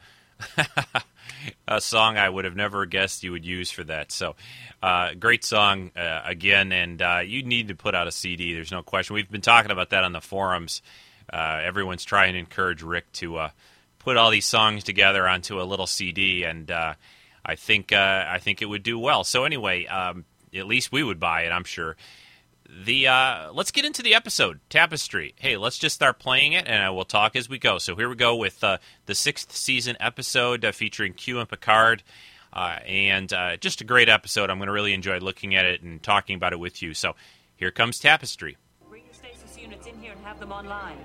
[1.67, 4.11] a song I would have never guessed you would use for that.
[4.11, 4.35] So,
[4.83, 8.53] uh, great song uh, again, and uh, you need to put out a CD.
[8.53, 9.15] There's no question.
[9.15, 10.83] We've been talking about that on the forums.
[11.33, 13.47] Everyone's trying to encourage Rick to
[13.97, 18.65] put all these songs together onto a little CD, and I think I think it
[18.65, 19.23] would do well.
[19.23, 21.95] So anyway, um, at least we would buy it, I'm sure.
[22.67, 25.35] The uh, let's get into the episode tapestry.
[25.37, 27.77] Hey, let's just start playing it, and uh, we'll talk as we go.
[27.77, 32.01] So here we go with uh, the sixth season episode uh, featuring Q and Picard,
[32.51, 34.49] uh, and uh, just a great episode.
[34.49, 36.95] I'm going to really enjoy looking at it and talking about it with you.
[36.95, 37.15] So
[37.55, 38.57] here comes tapestry.
[38.89, 40.97] Bring the stasis units in here and have them online.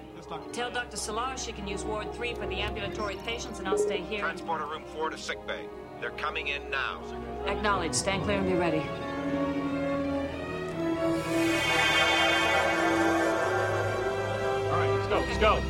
[0.52, 0.96] Tell Dr.
[0.96, 4.20] Selar she can use Ward 3 for the ambulatory patients, and I'll stay here.
[4.20, 5.66] Transporter room 4 to sick bay.
[6.00, 7.02] They're coming in now.
[7.46, 7.92] Acknowledge.
[7.92, 8.78] Stand clear and be ready.
[8.78, 8.86] All
[14.78, 15.20] right, let's go.
[15.20, 15.60] Let's go.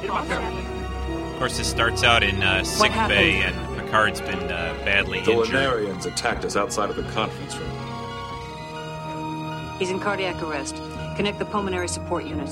[0.00, 0.40] Get him up there.
[0.40, 5.32] Of course, this starts out in uh, sick bay, and Picard's been uh, badly The
[5.32, 5.48] injured.
[5.48, 7.70] The Lenarians attacked us outside of the conference room.
[9.78, 10.76] He's in cardiac arrest.
[11.16, 12.50] Connect the pulmonary support unit.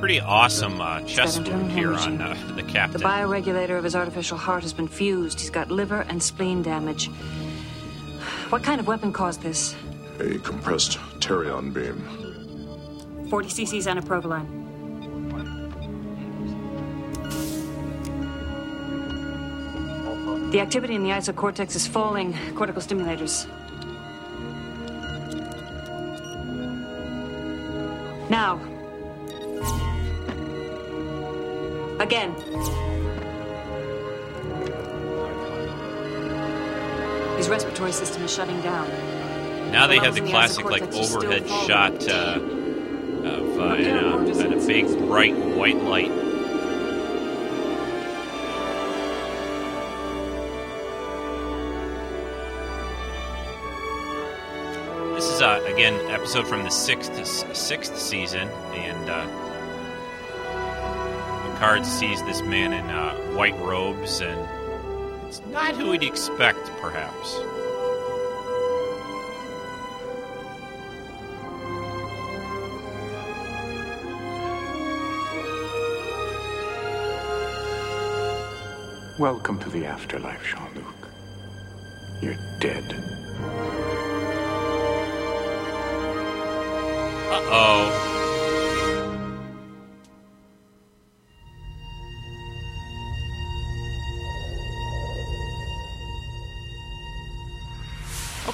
[0.00, 2.56] Pretty awesome uh, chest wound here on uh, the captain.
[2.56, 3.00] The captain.
[3.02, 5.38] bioregulator of his artificial heart has been fused.
[5.38, 7.08] He's got liver and spleen damage.
[8.48, 9.76] What kind of weapon caused this?
[10.18, 13.28] A compressed tetryon beam.
[13.28, 14.48] 40 cc's inaprovaline.
[20.50, 22.34] The activity in the isocortex is falling.
[22.54, 23.46] Cortical stimulators.
[28.30, 28.58] Now.
[32.10, 32.34] Again.
[37.36, 38.90] His respiratory system is shutting down.
[39.70, 42.40] Now they have the classic like isocortex are still overhead shot uh,
[43.28, 46.10] of uh, in a, in a big bright white light.
[55.14, 59.49] This is uh, again episode from the sixth sixth season, and uh,
[61.60, 64.48] Picard sees this man in uh, white robes, and
[65.28, 67.36] it's not who he'd expect, perhaps.
[79.18, 81.08] Welcome to the afterlife, Jean Luc.
[82.22, 82.90] You're dead.
[87.30, 88.19] Uh oh.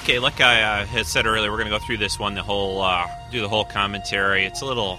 [0.07, 2.41] Okay, like I uh, had said earlier, we're going to go through this one, the
[2.41, 4.45] whole, uh, do the whole commentary.
[4.45, 4.97] It's a little,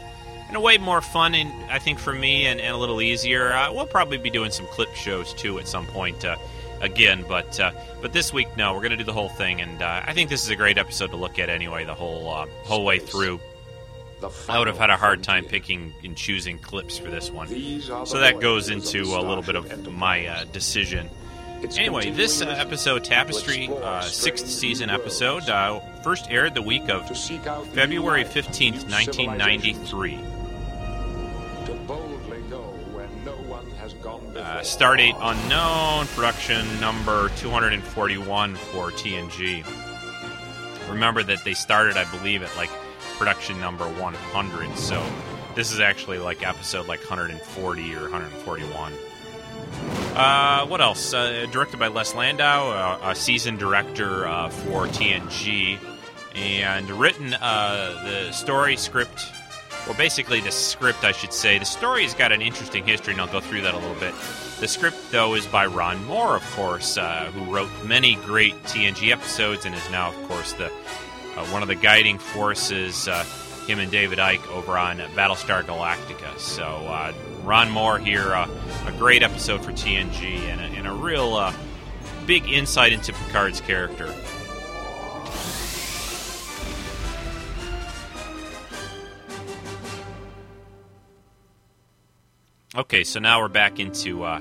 [0.51, 3.51] in a way, more fun, and I think for me, and, and a little easier.
[3.55, 6.37] Uh, we'll probably be doing some clip shows too at some point, uh,
[6.83, 7.25] again.
[7.27, 7.71] But uh,
[8.03, 10.29] but this week, no, we're going to do the whole thing, and uh, I think
[10.29, 13.41] this is a great episode to look at anyway, the whole uh, whole way through.
[14.47, 17.49] I would have had a hard time picking and choosing clips for this one,
[17.81, 21.09] so that goes into a little bit of my uh, decision.
[21.77, 27.07] Anyway, this uh, episode, Tapestry, uh, sixth season episode, uh, first aired the week of
[27.09, 30.21] February 15th, 1993.
[34.37, 39.65] Uh, start date unknown, production number 241 for TNG.
[40.89, 42.71] Remember that they started, I believe, at like
[43.19, 45.05] production number 100, so
[45.55, 48.93] this is actually like episode like 140 or 141.
[50.19, 51.15] Uh, what else?
[51.15, 55.79] Uh, directed by Les Landau, uh, a seasoned director uh, for TNG,
[56.35, 59.33] and written uh, the story script.
[59.87, 61.59] Well, basically, the script, I should say.
[61.59, 64.13] The story has got an interesting history, and I'll go through that a little bit.
[64.59, 69.67] The script, though, is by Ron Moore, of course, who wrote many great TNG episodes
[69.67, 70.69] and is now, of course, the
[71.53, 73.09] one of the guiding forces.
[73.69, 76.39] Him and David Eick over on Battlestar Galactica.
[76.39, 78.49] So uh, Ron Moore here, uh,
[78.87, 81.53] a great episode for TNG and a, and a real uh,
[82.27, 84.07] big insight into Picard's character.
[92.75, 94.41] Okay, so now we're back into uh,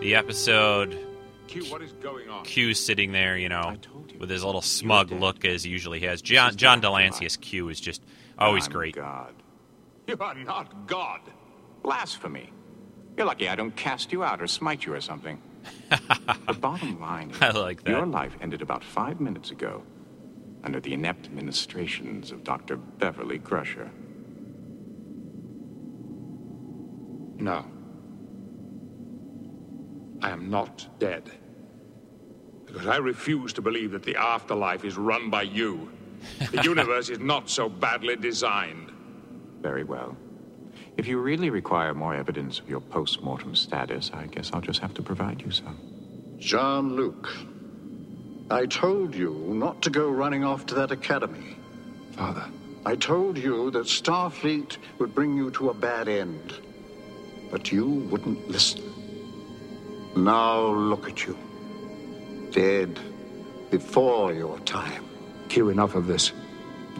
[0.00, 0.98] the episode.
[1.46, 2.44] Q, what is going on?
[2.44, 3.76] Q's sitting there, you know,
[4.18, 6.22] with his little smug look as he usually has.
[6.22, 8.02] John John de Lancie as Q is just
[8.38, 8.94] always I'm great.
[8.94, 9.34] God.
[10.06, 11.20] You are not God.
[11.82, 12.52] Blasphemy.
[13.16, 15.40] You're lucky I don't cast you out or smite you or something.
[15.90, 17.90] the bottom line is I like that.
[17.90, 19.82] your life ended about five minutes ago
[20.64, 22.76] under the inept ministrations of Dr.
[22.76, 23.90] Beverly Crusher.
[27.36, 27.64] No.
[30.22, 31.30] I am not dead.
[32.66, 35.90] Because I refuse to believe that the afterlife is run by you.
[36.50, 38.92] The universe is not so badly designed.
[39.60, 40.16] Very well.
[40.96, 44.94] If you really require more evidence of your post-mortem status, I guess I'll just have
[44.94, 45.78] to provide you some.
[46.38, 47.28] Jean Luc,
[48.50, 51.56] I told you not to go running off to that academy.
[52.12, 52.44] Father.
[52.86, 56.54] I told you that Starfleet would bring you to a bad end.
[57.50, 58.82] But you wouldn't listen.
[60.16, 61.36] Now look at you.
[62.50, 62.98] Dead
[63.70, 65.07] before your time.
[65.48, 66.32] Q, enough of this.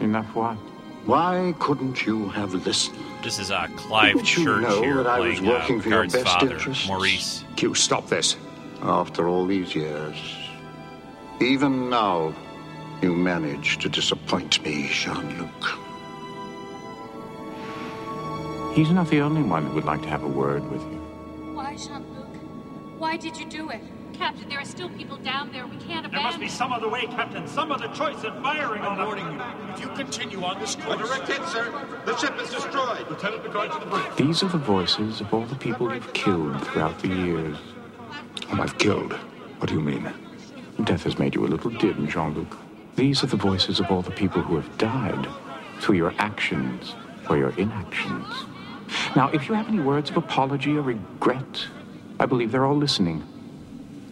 [0.01, 0.55] Enough what?
[1.05, 2.99] Why couldn't you have listened?
[3.23, 5.81] This is uh, Clive Didn't you Church know here that I was playing uh, working
[5.81, 6.87] for your Picard's best father, interests?
[6.87, 7.43] Maurice.
[7.55, 8.35] Q, stop this.
[8.81, 10.15] After all these years,
[11.41, 12.33] even now,
[13.01, 15.79] you manage to disappoint me, Jean Luc.
[18.75, 21.53] He's not the only one who would like to have a word with you.
[21.53, 22.27] Why, Jean Luc?
[22.97, 23.81] Why did you do it?
[24.19, 25.65] Captain, there are still people down there.
[25.65, 27.47] We can't abandon There must be some other way, Captain.
[27.47, 29.05] Some other choice in firing on them.
[29.05, 29.41] warning you.
[29.73, 30.97] If you continue on this course.
[30.97, 31.71] Direct hit, sir.
[32.05, 33.09] The ship is destroyed.
[33.09, 34.15] Lieutenant Picard to the bridge.
[34.17, 37.57] These are the voices of all the people you've killed throughout the years.
[38.49, 39.13] Whom I've killed?
[39.13, 40.11] What do you mean?
[40.83, 42.57] Death has made you a little dim, Jean Luc.
[42.97, 45.29] These are the voices of all the people who have died
[45.79, 46.93] through your actions
[47.29, 48.27] or your inactions.
[49.15, 51.67] Now, if you have any words of apology or regret,
[52.19, 53.23] I believe they're all listening.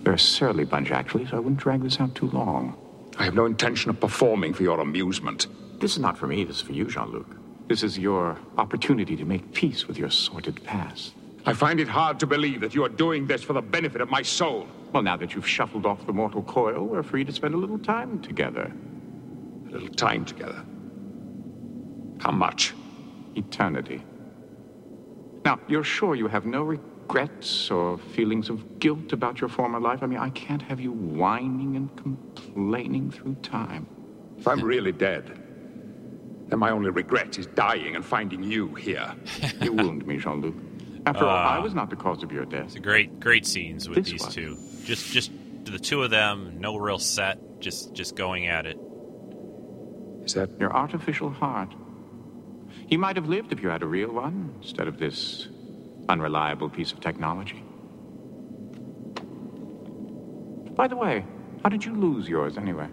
[0.07, 2.77] They're a surly bunch, actually, so I wouldn't drag this out too long.
[3.19, 5.47] I have no intention of performing for your amusement.
[5.81, 7.27] This is not for me, this is for you, Jean Luc.
[7.67, 11.13] This is your opportunity to make peace with your sordid past.
[11.45, 14.09] I find it hard to believe that you are doing this for the benefit of
[14.09, 14.65] my soul.
[14.93, 17.77] Well, now that you've shuffled off the mortal coil, we're free to spend a little
[17.77, 18.71] time together.
[19.67, 20.63] A little time together.
[22.21, 22.73] How much?
[23.35, 24.01] Eternity.
[25.43, 26.63] Now, you're sure you have no
[27.07, 30.03] regrets or feelings of guilt about your former life?
[30.03, 33.87] I mean, I can't have you whining and complaining through time.
[34.37, 35.25] If I'm really dead,
[36.49, 39.09] then my only regret is dying and finding you here.
[39.61, 40.55] you wound me, Jean Luc.
[41.05, 41.55] After all, Ah.
[41.55, 42.65] I was not the cause of your death.
[42.65, 44.31] It's a great, great scenes with This these one.
[44.31, 44.57] two.
[44.83, 45.31] Just, just
[45.63, 46.57] the two of them.
[46.59, 47.39] No real set.
[47.61, 48.77] Just, just going at it.
[50.25, 51.73] Is that your artificial heart?
[52.89, 55.47] You might have lived if you had a real one instead of this
[56.09, 57.63] unreliable piece of technology.
[60.75, 61.25] By the way,
[61.63, 62.87] how did you lose yours anyway?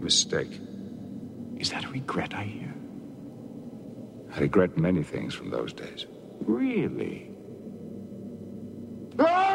[0.00, 0.60] Mistake.
[1.58, 2.74] Is that a regret I hear?
[4.34, 6.06] I regret many things from those days.
[6.40, 7.30] Really?
[9.18, 9.53] Ah!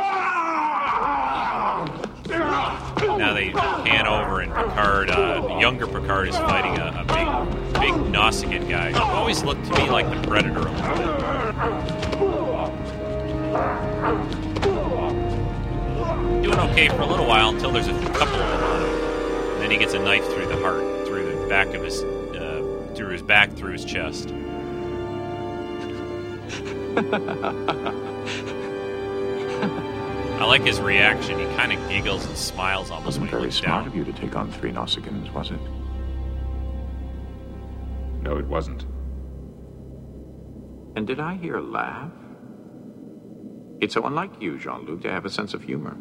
[3.17, 7.27] Now they pan over and Picard, uh, younger Picard, is fighting a, a big,
[7.73, 10.99] big Nausicaan guy who always looked to me like the Predator a little bit.
[16.43, 18.89] Doing okay for a little while until there's a couple of them on him.
[19.53, 22.93] And then he gets a knife through the heart, through the back of his, uh,
[22.95, 24.29] through his back, through his chest.
[30.39, 31.37] I like his reaction.
[31.37, 33.87] He kind of giggles and smiles almost when he Very looks smart down.
[33.87, 35.59] of you to take on three Nausicaans, was it?
[38.21, 38.85] No, it wasn't.
[40.95, 42.11] And did I hear a laugh?
[43.81, 45.97] It's so unlike you, Jean Luc, to have a sense of humor,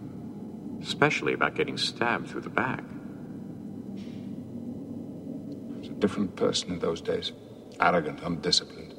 [0.82, 2.84] especially about getting stabbed through the back.
[5.74, 7.32] I was a different person in those days.
[7.80, 8.94] Arrogant, undisciplined.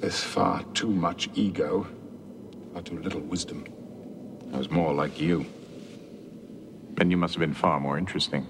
[0.00, 1.86] With far too much ego,
[2.72, 3.64] far too little wisdom.
[4.52, 5.46] I was more like you.
[6.94, 8.46] Then you must have been far more interesting.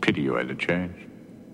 [0.00, 0.94] Pity you had to change.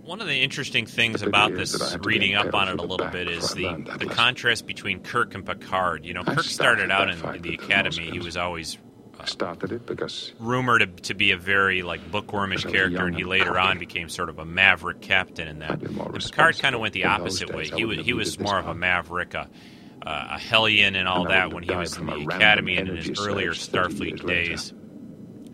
[0.02, 2.68] One of the interesting things The about this, that I had to reading up on
[2.68, 4.08] it a little bit, is the, the lesson.
[4.08, 6.04] contrast between Kirk and Picard.
[6.06, 8.10] You know, I Kirk started started out that in the academy.
[8.10, 8.78] He was always
[9.20, 12.68] I started it because uh, rumored to, to be a very like bookwormish Because I
[12.68, 13.58] was character, and he later cocky.
[13.58, 15.72] on became sort of a maverick captain in that.
[15.72, 17.64] I'd been more And Picard kind of went the opposite way.
[17.64, 19.48] days, I He was he was more of a maverick, a,
[20.08, 22.96] uh, a hellion, and all And that when he was in the academy and in
[22.96, 24.72] his earlier Starfleet days.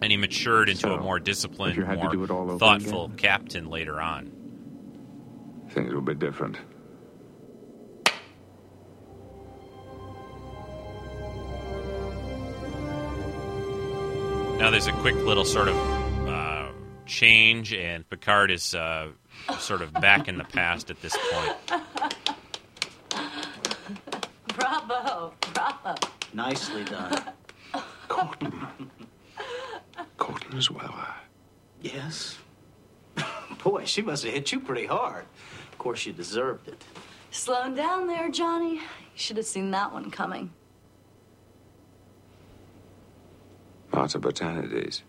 [0.00, 3.16] And he matured into a more disciplined, you do it all more thoughtful again?
[3.16, 4.30] captain later on.
[5.70, 6.56] things will be different.
[14.58, 15.76] Now there's a quick little sort of
[16.28, 16.68] uh,
[17.06, 19.08] change, and Picard is uh,
[19.58, 21.82] sort of back in the past at this point.
[26.34, 27.22] Nicely done.
[28.08, 28.66] Colton.
[30.18, 30.92] Colton as well.
[30.96, 31.12] uh,
[31.80, 32.38] Yes.
[33.62, 35.26] Boy, she must have hit you pretty hard.
[35.72, 36.82] Of course, you deserved it.
[37.30, 38.74] Slowing down there, Johnny.
[38.74, 38.80] You
[39.14, 40.52] should have seen that one coming.
[43.92, 45.02] Marta Batanides.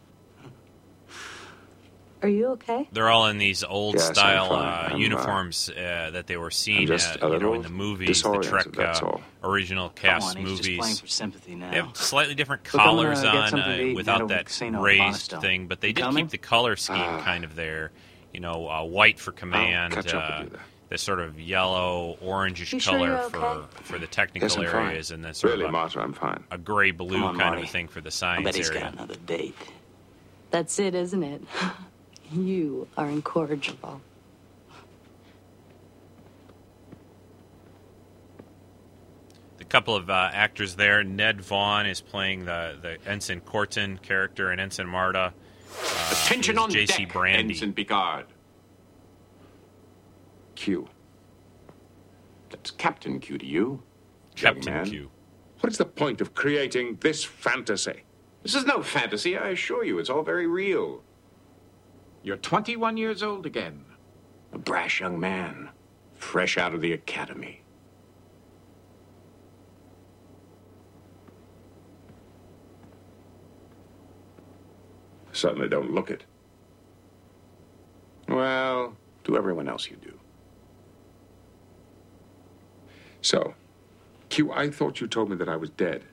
[2.26, 2.90] Are you okay?
[2.92, 6.88] They're all in these old yes, style uh, uh, uniforms uh, that they were seen
[6.88, 9.22] just at, you know, in the movies, the Trek uh, all.
[9.44, 11.00] original Come cast on, he's just playing movies.
[11.02, 11.70] for sympathy now.
[11.70, 14.60] They have slightly different Look, collars on something to eat uh, without head over to
[14.72, 17.22] that raised thing, but they did keep the color scheme Ah.
[17.22, 17.92] kind of there.
[18.34, 20.60] You know, uh, white for command, catch up uh, with
[20.90, 23.68] the sort of yellow, orangish You color you're for okay?
[23.84, 26.44] for the technical Yes, areas, and then sort Really, of a, Marta, I'm fine.
[26.50, 27.62] a gray blue on, kind Marty.
[27.62, 28.82] of a thing for the I science bet he's area.
[28.82, 29.56] got another date.
[30.52, 31.44] That's it, isn't it?
[32.32, 34.02] you are incorrigible.
[39.58, 41.04] The couple of uh, actors there.
[41.04, 45.34] Ned Vaughn is playing the the Ensign Corton character, and Ensign Marta.
[45.72, 47.06] Uh, Attention on J.C.
[47.06, 47.54] deck, Brandy.
[47.54, 48.26] Ensign Picard.
[50.56, 50.88] Q.
[52.50, 53.84] That's Captain Q to you.
[54.36, 54.86] Captain man.
[54.86, 55.12] Q.
[55.60, 58.04] What is the point of creating this fantasy?
[58.44, 59.98] This is no fantasy, I assure you.
[59.98, 61.02] It's all very real.
[62.26, 63.86] You're 21 years old again.
[64.52, 65.70] A brash young man,
[66.16, 67.62] fresh out of the academy.
[75.34, 76.26] Certainly don't look it.
[78.28, 80.18] Well, to everyone else you do.
[83.22, 83.54] So,
[84.30, 86.06] Q, I thought you told me that I was dead.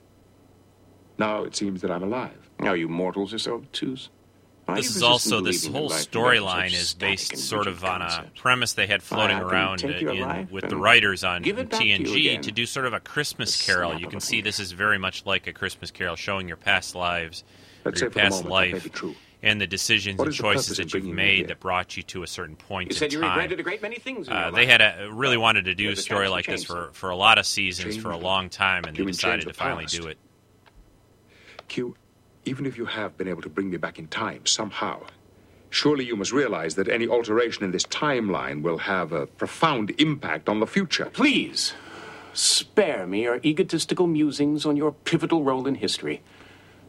[1.16, 2.50] Now it seems that I'm alive.
[2.60, 4.10] Now you mortals are so obtuse.
[4.74, 7.84] This is also this whole that life and death are storyline is based sort of
[7.84, 12.40] on a premise they had floating around in, with the writers on back to TNG
[12.42, 13.98] to do sort of a Christmas Carol.
[14.00, 17.44] You can see this is very much like a Christmas Carol, showing your past lives,
[17.84, 18.88] your say for the past life,
[19.42, 22.90] and the decisions and choices that you've made that brought you to a certain point
[22.90, 23.30] You in said you time.
[23.30, 25.96] regretted a great many things in Uh, they had a really wanted to do a
[25.96, 29.04] story like this for, for a lot of seasons for a long time, and they
[29.04, 30.18] decided to finally do it.
[31.68, 31.96] Q,
[32.44, 35.02] even if you have been able to bring me back in time somehow,
[35.70, 40.48] surely you must realize that any alteration in this timeline will have a profound impact
[40.48, 41.06] on the future.
[41.06, 41.74] Please,
[42.32, 46.22] spare me your egotistical musings on your pivotal role in history.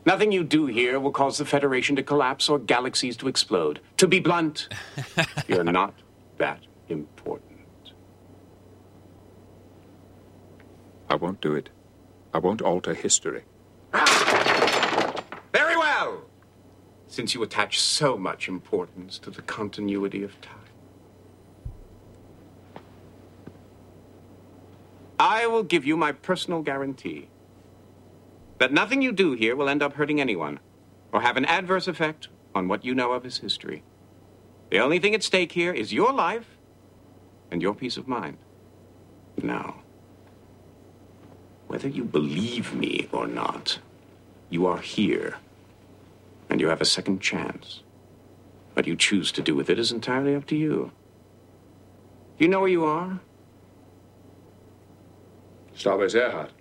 [0.06, 3.80] Nothing you do here will cause the Federation to collapse or galaxies to explode.
[3.98, 4.68] To be blunt,
[5.48, 5.94] you're not
[6.38, 7.52] that important.
[11.10, 11.70] I won't do it.
[12.34, 13.44] I won't alter history.
[13.94, 14.43] Ah!
[17.14, 20.56] Since you attach so much importance to the continuity of time.
[25.20, 27.30] I will give you my personal guarantee
[28.58, 30.60] that nothing you do here will end up hurting anyone
[31.12, 33.84] or have an adverse effect on what you know of his history.
[34.72, 36.58] The only thing at stake here is your life
[37.52, 38.40] and your peace of mind.
[39.40, 39.84] Now,
[41.68, 43.78] whether you believe me or not,
[44.50, 45.36] you are here
[46.50, 47.82] and you have a second chance.
[48.74, 50.92] What you choose to do with it is entirely up to you.
[52.38, 53.20] Do you know where you are?
[55.76, 56.52] Starbase Earhart.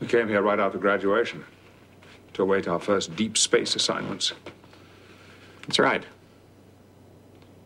[0.00, 1.44] We came here right after graduation
[2.34, 4.32] to await our first deep space assignments.
[5.62, 6.04] That's right.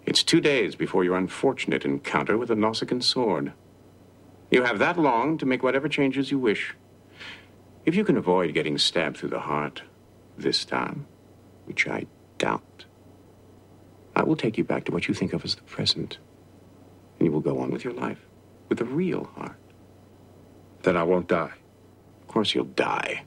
[0.07, 3.53] It's two days before your unfortunate encounter with the Nausicaan sword.
[4.51, 6.75] You have that long to make whatever changes you wish.
[7.85, 9.83] If you can avoid getting stabbed through the heart
[10.39, 11.07] this time,
[11.64, 12.07] which I
[12.39, 12.84] doubt,
[14.14, 16.18] I will take you back to what you think of as the present.
[17.18, 18.20] And you will go on with your life
[18.68, 19.59] with a real heart.
[20.82, 21.53] Then I won't die.
[22.22, 23.24] Of course you'll die.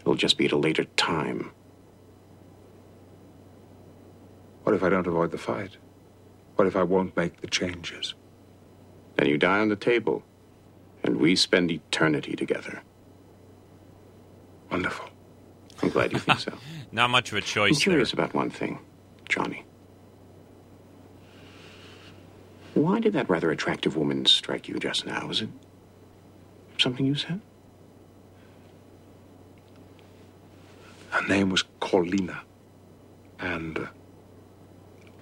[0.00, 1.50] It'll just be at a later time.
[4.64, 5.76] What if I don't avoid the fight?
[6.56, 8.14] What if I won't make the changes?
[9.16, 10.24] Then you die on the table,
[11.02, 12.82] and we spend eternity together.
[14.70, 15.13] Wonderful.
[15.84, 16.52] I'm glad you think so.
[16.92, 17.82] Not much of a I'm choice there.
[17.92, 18.78] curious about one thing,
[19.28, 19.64] Johnny.
[22.72, 25.26] Why did that rather attractive woman strike you just now?
[25.26, 25.50] Was it
[26.78, 27.40] something you said?
[31.10, 32.40] Her name was Corlina.
[33.38, 33.86] And uh,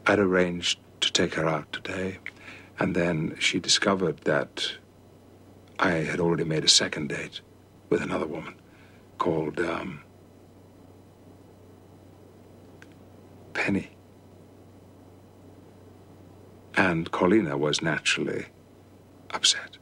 [0.06, 2.18] I'd arranged to take her out today.
[2.78, 4.74] And then she discovered that
[5.78, 7.40] I had already made a second date
[7.90, 8.54] with another woman
[9.18, 10.02] called um,
[13.62, 13.88] Penny.
[16.76, 18.46] And Corlina was naturally
[19.30, 19.78] upset.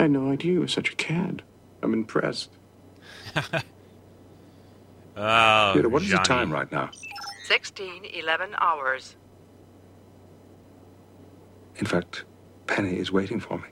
[0.00, 1.44] I had no idea you were such a cad.
[1.82, 2.50] I'm impressed.
[5.18, 6.90] Oh, Peter, what is the time right now?
[7.46, 9.16] 16, 11 hours.
[11.76, 12.26] In fact,
[12.66, 13.68] Penny is waiting for me.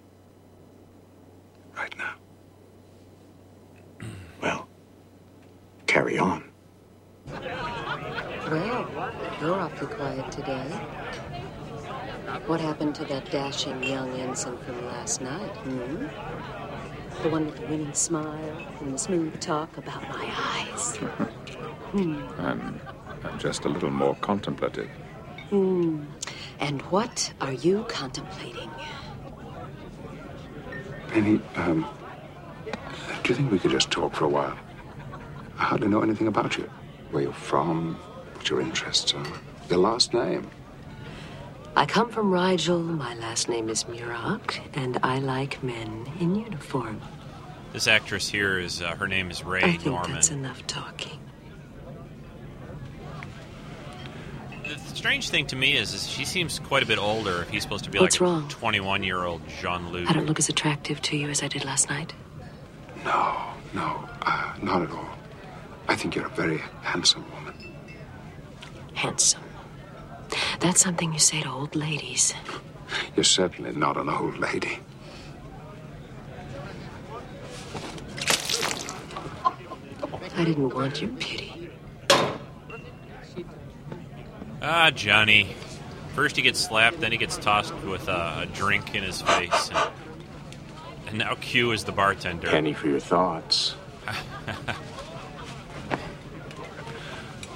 [1.76, 2.14] Right now.
[4.40, 4.66] Well,
[5.86, 6.51] carry on.
[9.45, 10.66] Well, you're awfully quiet today.
[12.47, 16.07] What happened to that dashing young ensign from last night, hmm?
[17.22, 20.97] The one with the winning smile and the smooth talk about my eyes.
[21.95, 22.26] Hmm.
[22.38, 22.80] I'm,
[23.22, 24.88] I'm just a little more contemplative.
[25.51, 26.07] Hmm.
[26.59, 28.68] And what are you contemplating?
[31.07, 31.86] Penny, um,
[33.22, 34.59] do you think we could just talk for a while?
[35.57, 36.68] I hardly know anything about you.
[37.12, 37.97] Where you're from,
[38.45, 39.26] what your interests are,
[39.70, 40.47] your last name.
[41.76, 42.78] I come from Rigel.
[42.78, 47.01] My last name is Muroc, and I like men in uniform.
[47.72, 50.12] This actress here is uh, her name is Rae I think Norman.
[50.12, 51.18] that's enough talking.
[54.64, 57.42] The strange thing to me is, is she seems quite a bit older.
[57.42, 58.49] If he's supposed to be What's like wrong?
[58.51, 60.11] 21 year old Jean Luc.
[60.11, 62.12] I don't look as attractive to you as I did last night.
[63.07, 63.42] No,
[63.72, 65.09] no, uh, not at all.
[65.88, 67.34] I think you're a very handsome woman.
[68.95, 69.42] Handsome.
[70.61, 72.34] That's something you say to old ladies.
[73.16, 74.78] You're certainly not an old lady.
[80.36, 81.70] I didn't want your pity.
[84.61, 85.55] Ah, Johnny.
[86.14, 89.70] First he gets slapped, then he gets tossed with a, a drink in his face.
[89.70, 89.90] And,
[91.09, 92.49] and now Q is the bartender.
[92.49, 93.74] Penny for your thoughts.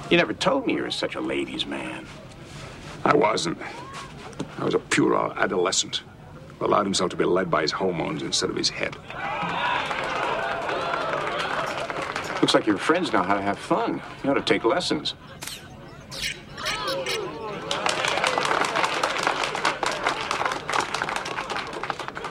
[0.09, 2.03] You never told me you were such a ladies' man.
[3.05, 3.59] I wasn't.
[4.57, 6.01] I was a puerile adolescent
[6.57, 8.95] who allowed himself to be led by his hormones instead of his head.
[12.41, 14.01] Looks like your friends know how to have fun.
[14.23, 15.13] You ought to take lessons.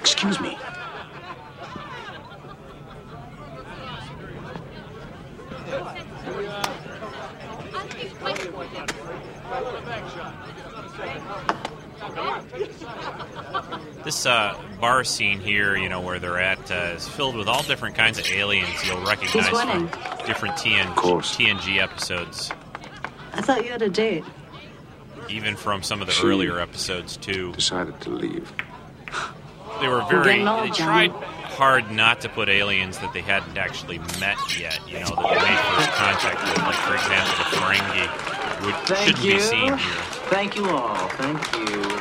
[0.01, 0.59] Excuse me.
[14.05, 17.63] This uh, bar scene here, you know, where they're at, uh, is filled with all
[17.63, 19.87] different kinds of aliens you'll recognize from
[20.27, 22.51] different TN- TNG episodes,
[23.35, 24.25] I thought you had a date.
[25.29, 27.53] even from some of the She earlier episodes too.
[27.53, 28.51] Decided to leave.
[29.81, 30.47] They were We're very.
[30.47, 34.81] old, They tried hard not to put aliens that they hadn't actually met yet.
[34.89, 39.09] You know that they made first contact with, like for example the Ferengi, would Thank
[39.17, 39.35] shouldn't you.
[39.35, 39.97] be seen here.
[40.31, 41.09] Thank you all.
[41.11, 41.98] Thank you.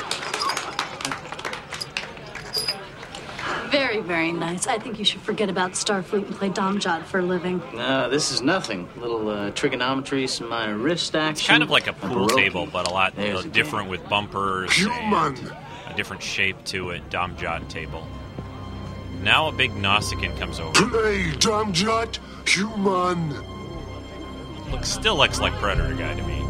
[3.97, 4.67] Very, very nice.
[4.67, 7.61] I think you should forget about Starfleet and play Domjot for a living.
[7.73, 8.87] No, this is nothing.
[8.97, 11.31] little uh, trigonometry, some minor wrist action.
[11.31, 12.37] It's kind of like a pool Baroque.
[12.37, 15.35] table, but a lot you know, a different with bumpers Human.
[15.37, 15.51] and
[15.87, 17.09] a different shape to it.
[17.09, 18.05] Domjot table.
[19.23, 20.73] Now a big Nausicaan comes over.
[20.73, 22.19] Play, Domjot.
[22.47, 23.33] Human.
[24.71, 26.46] Looks still looks like Predator guy to me.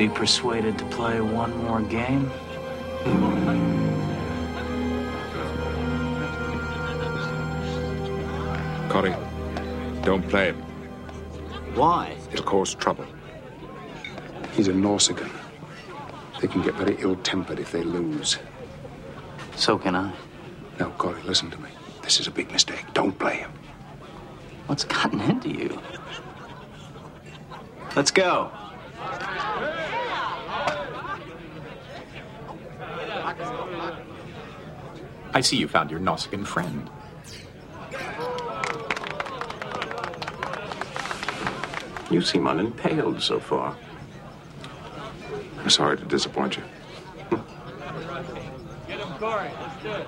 [0.00, 2.30] Be persuaded to play one more game.
[8.88, 9.14] Corey,
[10.00, 10.56] don't play him.
[11.74, 12.16] Why?
[12.32, 13.04] It'll cause trouble.
[14.52, 15.30] He's a Nausicaan.
[16.40, 18.38] They can get very ill-tempered if they lose.
[19.56, 20.14] So can I.
[20.78, 21.68] No, Corey, listen to me.
[22.00, 22.86] This is a big mistake.
[22.94, 23.52] Don't play him.
[24.66, 25.78] What's gotten into you?
[27.94, 28.50] Let's go.
[35.32, 36.90] I see you found your Nausicaan friend.
[42.10, 43.76] You seem unimpaled so far.
[45.58, 46.64] I'm sorry to disappoint you.
[48.88, 49.50] Get him, Corey.
[49.60, 50.06] Let's do it.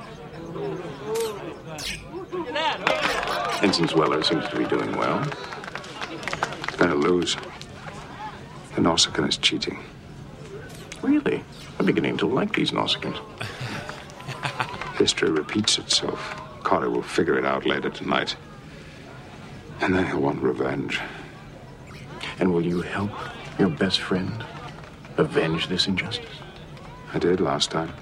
[3.63, 5.23] Ensign Zweller seems to be doing well.
[6.11, 7.37] He's going to lose.
[8.75, 9.79] The Nausicaan is cheating.
[11.03, 11.45] Really?
[11.83, 13.19] I'm beginning to like these Nausicaans.
[14.99, 16.41] History repeats itself.
[16.63, 18.37] Corey will figure it out later tonight.
[19.81, 21.01] And then he'll want revenge.
[22.39, 23.11] And will you help
[23.59, 24.45] your best friend
[25.17, 26.37] avenge this injustice?
[27.13, 27.93] I did last time.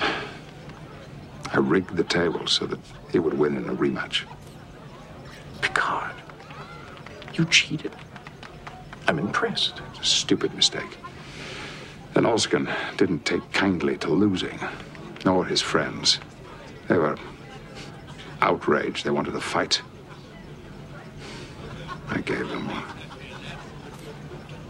[0.00, 2.80] I rigged the table so that
[3.10, 4.22] he would win in a rematch.
[5.60, 6.14] Picard,
[7.34, 7.94] you cheated.
[9.06, 9.82] I'm impressed.
[9.90, 10.96] It's a stupid mistake.
[12.14, 14.58] The Nausicaan didn't take kindly to losing,
[15.24, 16.20] nor his friends.
[16.88, 17.16] They were
[18.40, 19.04] outraged.
[19.04, 19.80] They wanted to fight.
[22.08, 22.84] I gave them one.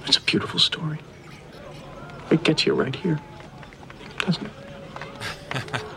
[0.07, 0.99] It's a beautiful story.
[2.31, 3.21] It gets you right here,
[4.19, 5.83] doesn't it?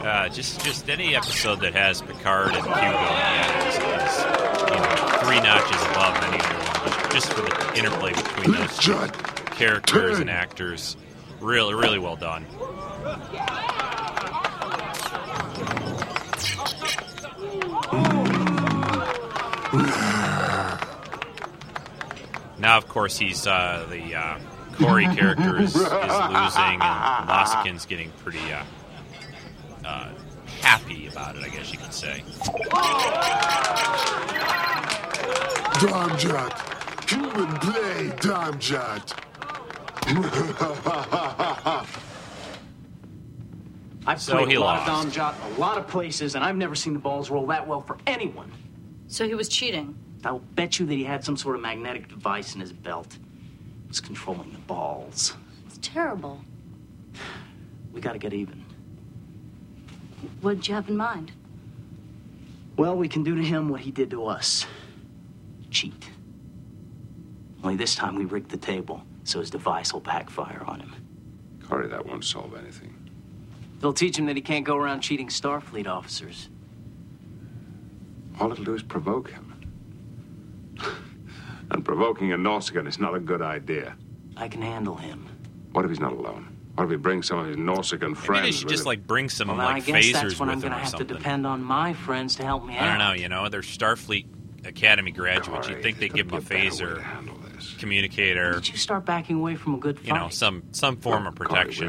[0.00, 4.24] Uh, just just any episode that has Picard and Hugo in the end is, is
[4.64, 7.10] you know, three notches above any other one.
[7.10, 8.94] Just, just for the interplay between those two
[9.60, 10.96] characters and actors,
[11.38, 12.46] really really well done.
[22.58, 24.38] Now, of course, he's uh, the uh,
[24.78, 28.64] Corey character is, is losing, and Nausicaa's getting pretty uh,
[29.84, 30.10] uh,
[30.62, 32.22] happy about it, I guess you could say.
[35.80, 37.10] Domjot.
[37.10, 39.29] Human play, Domjot.
[44.06, 45.06] I've So played he a lot lost.
[45.06, 47.80] of Domjot, a lot of places, and I've never seen the balls roll that well
[47.80, 48.50] for anyone.
[49.06, 49.96] So he was cheating.
[50.24, 53.14] I'll bet you that he had some sort of magnetic device in his belt.
[53.14, 55.36] It was controlling the balls.
[55.66, 56.44] It's terrible.
[57.92, 58.64] We gotta get even.
[60.40, 61.32] What did you have in mind?
[62.76, 64.66] Well, we can do to him what he did to us
[65.70, 66.10] cheat.
[67.62, 70.94] Only this time we rigged the table so his device will backfire on him.
[71.66, 72.96] Corey, that won't solve anything.
[73.80, 76.50] They'll teach him that he can't go around cheating Starfleet officers.
[78.38, 79.46] All it'll do is provoke him.
[81.70, 83.96] and provoking a Nausicaan is not a good idea.
[84.36, 85.26] I can handle him.
[85.72, 86.56] What if he's not alone?
[86.74, 88.42] What if he brings some of his Nausicaan friends?
[88.42, 88.86] Maybe they should with just him?
[88.86, 90.96] like bring some Well, then like I guess phasers that's when I'm gonna or have
[90.96, 92.82] to depend on my friends to help me out.
[92.82, 93.12] I don't know.
[93.12, 94.26] You know, they're Starfleet
[94.64, 95.68] Academy graduates.
[95.68, 97.02] You'd think they'd give him a phaser,
[97.80, 100.06] communicator, Did you start backing away from a good fight?
[100.06, 101.88] you know, some some form of Corey, protection.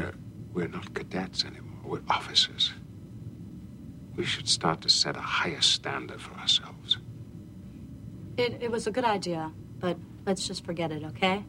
[0.52, 1.78] we're, we're not cadets anymore.
[1.84, 2.72] We're officers.
[4.16, 6.98] We should start to set a higher standard for ourselves.
[8.36, 11.44] It, it was a good idea, but let's just forget it, okay?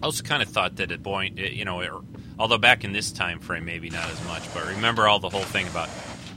[0.00, 1.90] I also kind of thought that at point, you know, it,
[2.38, 5.42] although back in this time frame, maybe not as much, but remember all the whole
[5.42, 5.88] thing about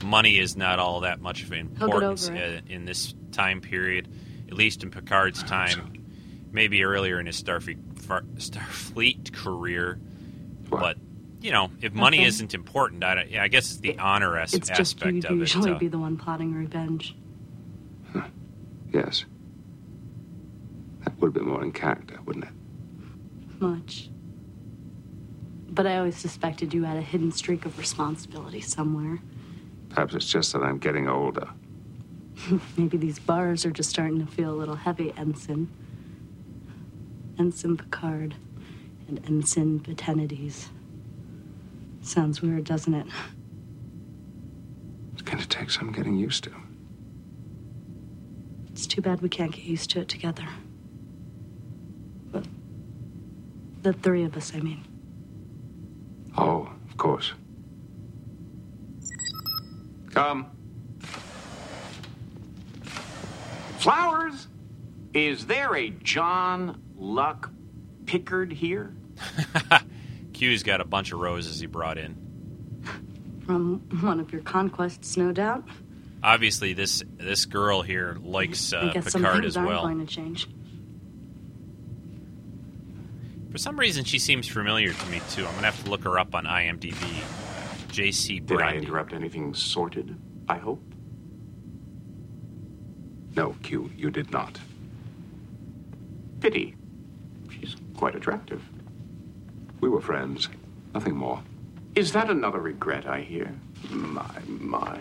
[0.02, 4.08] money is not all that much of importance over uh, in this time period,
[4.52, 5.94] at least in Picard's time.
[6.52, 7.78] Maybe earlier in his Starfleet
[8.36, 9.98] Starfleet career,
[10.68, 10.98] but
[11.40, 12.26] you know, if money Okay.
[12.26, 15.28] isn't important, I, yeah, I guess it's the honor as- It's just you aspect to
[15.28, 15.38] of it.
[15.38, 17.16] usually uh, be the one plotting revenge.
[18.92, 19.24] Yes.
[21.04, 22.50] That would be more in character, wouldn't it?
[23.60, 24.10] Much.
[25.70, 29.18] But I always suspected you had a hidden streak of responsibility somewhere.
[29.88, 31.48] Perhaps it's just that I'm getting older.
[32.76, 35.68] Maybe these bars are just starting to feel a little heavy, Ensign.
[37.38, 38.34] Ensign Picard
[39.08, 40.68] and Ensign Batanides.
[42.02, 43.06] Sounds weird, doesn't it?
[45.12, 46.52] It's to take some getting used to.
[48.70, 50.46] It's too bad we can't get used to it together.
[52.30, 52.44] But
[53.82, 54.84] the three of us, I mean.
[56.36, 57.32] Oh, of course.
[60.10, 60.50] Come.
[63.82, 64.48] Flowers?
[65.14, 67.50] Is there a John Luck
[68.06, 68.94] Pickard here?
[70.32, 72.16] Q's got a bunch of roses he brought in.
[73.44, 75.64] From one of your conquests, no doubt.
[76.22, 79.82] Obviously, this this girl here likes I uh, guess some Picard things as aren't well.
[79.82, 80.48] going to change.
[83.50, 85.44] For some reason, she seems familiar to me too.
[85.46, 86.94] I'm gonna have to look her up on IMDb.
[87.90, 88.38] J.C.
[88.40, 88.86] Did I Brandy.
[88.86, 90.16] interrupt anything sorted?
[90.48, 90.91] I hope.
[93.34, 94.60] No, Q, you did not.
[96.40, 96.74] Pity.
[97.50, 98.62] She's quite attractive.
[99.80, 100.48] We were friends.
[100.94, 101.42] Nothing more.
[101.94, 103.54] Is that another regret I hear?
[103.90, 104.98] My, my.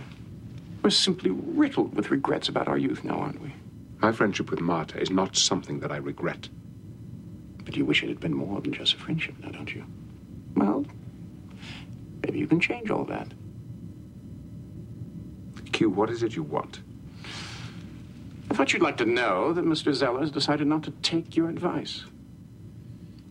[0.82, 3.54] We're simply riddled with regrets about our youth now, aren't we?
[4.02, 6.50] My friendship with Marta is not something that I regret.
[7.64, 9.86] But you wish it had been more than just a friendship, now don't you?
[10.56, 10.86] Well,
[12.24, 13.28] maybe you can change all that.
[15.72, 16.82] Q, what is it you want?
[18.52, 19.94] I thought you'd like to know that Mr.
[19.94, 22.04] Zweller's decided not to take your advice.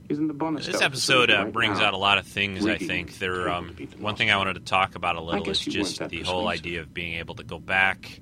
[0.08, 0.64] He's in the bonus.
[0.64, 2.64] This episode uh, brings out a lot of things.
[2.64, 3.50] I think there.
[3.50, 6.08] Um, one thing I wanted to talk about a little is guess you weren't just
[6.08, 8.18] the whole idea of being able to go back,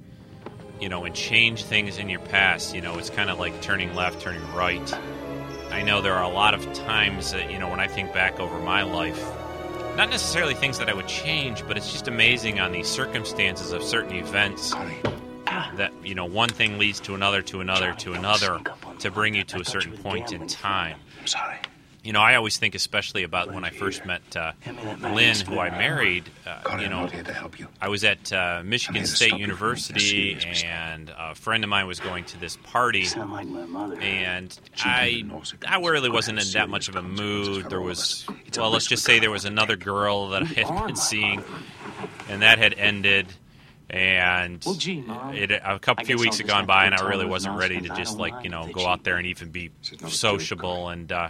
[0.81, 2.75] you know, and change things in your past.
[2.75, 4.93] You know, it's kind of like turning left, turning right.
[5.71, 8.41] I know there are a lot of times that you know when I think back
[8.41, 9.25] over my life,
[9.97, 13.85] not necessarily things that I would change, but it's just amazing on the circumstances of
[13.85, 14.75] certain events
[15.77, 18.61] that you know one thing leads to another, to another, to another,
[19.01, 20.97] to bring you to a certain point in time.
[21.21, 21.57] I'm sorry.
[22.05, 24.53] You know, I always think, especially about when I first met uh,
[25.13, 26.31] Lynn, who I married.
[26.47, 27.11] Uh, you know,
[27.83, 32.41] I was at uh, Michigan State University, and a friend of mine was going to
[32.41, 33.07] this party,
[34.01, 35.25] and I,
[35.67, 37.69] I really wasn't in that much of a mood.
[37.69, 38.25] There was,
[38.57, 41.43] well, let's just say there was another girl that I had been seeing,
[42.29, 43.27] and that had ended.
[43.91, 44.63] And
[45.33, 47.89] it, a couple I few weeks had gone by, and I really wasn't ready to
[47.97, 49.71] just like you know go out there and even be
[50.09, 51.11] sociable and.
[51.11, 51.29] Uh,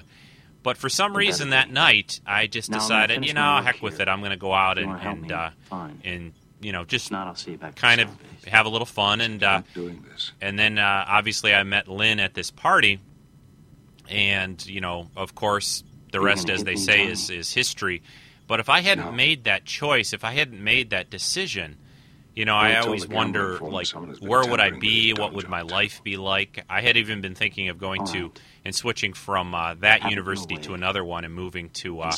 [0.61, 4.01] but for some reason that night, I just Now decided, you know, work heck with
[4.01, 4.09] it.
[4.09, 6.01] I'm going to go out and and uh, fine.
[6.05, 7.77] and you know just Not, I'll see you back.
[7.77, 9.63] kind of South have a little fun and uh,
[10.41, 13.01] and then uh, obviously I met Lynn at this party,
[14.09, 18.03] and you know, of course, the You're rest, as they say, is is history.
[18.47, 21.77] But if I hadn't made that choice, if I hadn't made that decision,
[22.39, 25.13] you know, I always wonder, like, someone has been where would I be?
[25.13, 26.65] What would my life be like?
[26.71, 28.31] I had even been thinking of going to
[28.65, 32.13] and switching from uh, that university to another one and moving to uh,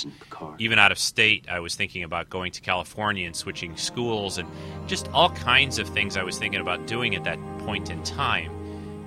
[0.58, 1.46] even out of state.
[1.48, 4.46] I was thinking about going to California and switching schools and
[4.86, 8.59] just all kinds of things I was thinking about doing at that point in time.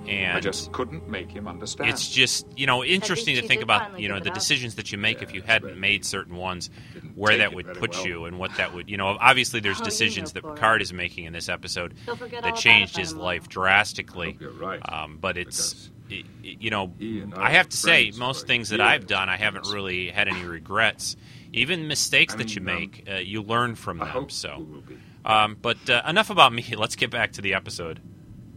[0.08, 1.90] And I just couldn't make him understand.
[1.90, 5.22] it's just you know interesting to think about you know the decisions that you make
[5.22, 6.70] if you hadn't made certain ones
[7.14, 8.06] where that would put well.
[8.06, 10.54] you and what that would you know obviously there's Oh, you decisions that Cora.
[10.54, 14.80] Picard is making in this episode He'll forget all that changed his life drastically right,
[14.90, 16.92] um, but it's y- y- you know
[17.36, 18.80] I I have to say most things that.
[18.80, 21.16] I've done I haven't really had any regrets
[21.52, 24.56] even mistakes that you mean, um, make uh, you learn from I them hope so
[24.58, 24.98] we will be.
[25.24, 28.00] um, but uh, enough about me let's get back to the episode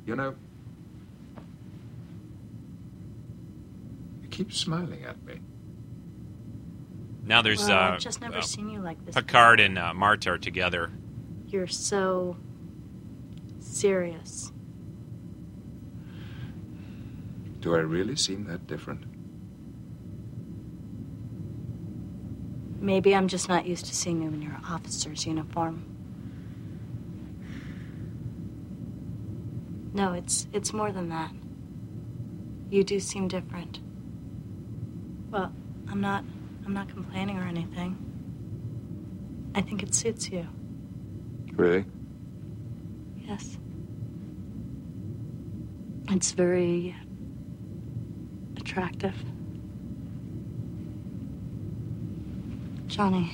[0.05, 0.35] You know,
[4.37, 5.39] you keep smiling at me.
[7.23, 9.15] now there's Well, uh, I've just never uh, seen you like this.
[9.15, 10.91] Picard and uh, Marta are together
[11.47, 12.37] You're so
[13.59, 14.51] serious.
[17.59, 19.03] Do I really seem that different?
[22.79, 25.83] Maybe I'm just not used to seeing you in your officer's uniform.
[29.93, 31.31] No, it's it's more than that.
[32.69, 33.79] You do seem different.
[35.29, 35.51] Well,
[35.89, 36.23] I'm not
[36.65, 37.97] I'm not complaining or anything.
[39.55, 40.47] I think it suits you.
[41.53, 41.85] Really?
[43.17, 43.57] Yes.
[46.09, 46.95] It's very
[48.57, 49.15] attractive.
[52.87, 53.33] Johnny,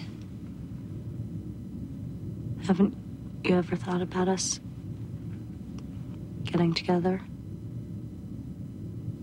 [2.66, 2.96] Haven't
[3.44, 4.62] you ever thought about us
[6.46, 7.20] getting together?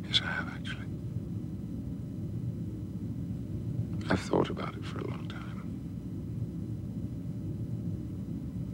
[0.07, 0.85] Yes, I have actually.
[4.11, 5.63] I've thought about it for a long time.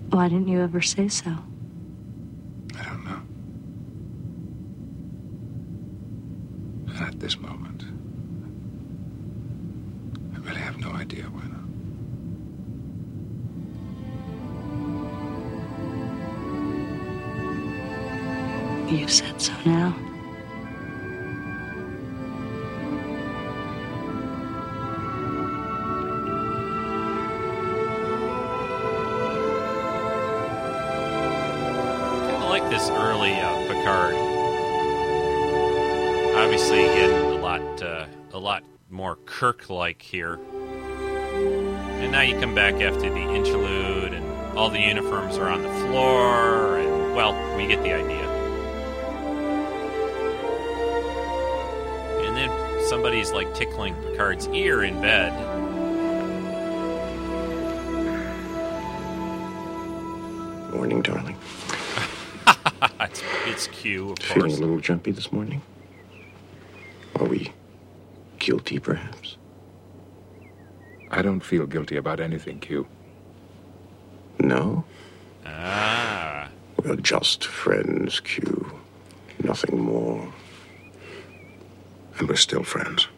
[0.09, 1.31] Why didn't you ever say so?
[2.79, 3.21] I don't know.
[6.89, 7.85] And at this moment,
[10.35, 11.67] I really have no idea why not.
[18.91, 20.06] You said so now.
[38.37, 40.39] A lot more Kirk-like here.
[42.03, 45.71] And now you come back after the interlude, and all the uniforms are on the
[45.87, 48.29] floor, and well, we get the idea.
[52.27, 52.51] And then
[52.91, 55.33] somebody's like tickling Picard's ear in bed.
[60.75, 61.37] Morning, darling.
[63.01, 64.59] it's, it's Q, of Feeling course.
[64.59, 65.63] a little jumpy this morning?
[67.19, 67.51] Are we
[68.77, 69.37] guilty, perhaps?
[71.11, 72.87] I don't feel guilty about anything, Q.
[74.39, 74.85] No?
[75.45, 76.49] Ah.
[76.83, 78.81] We're just friends, Q.
[79.43, 80.33] Nothing more.
[82.19, 83.09] And we're still friends.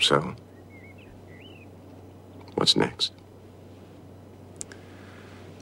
[0.00, 0.34] So?
[2.54, 3.12] What's next?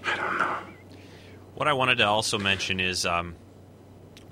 [0.04, 0.56] I don't know.
[1.54, 3.34] What I wanted to also mention is um,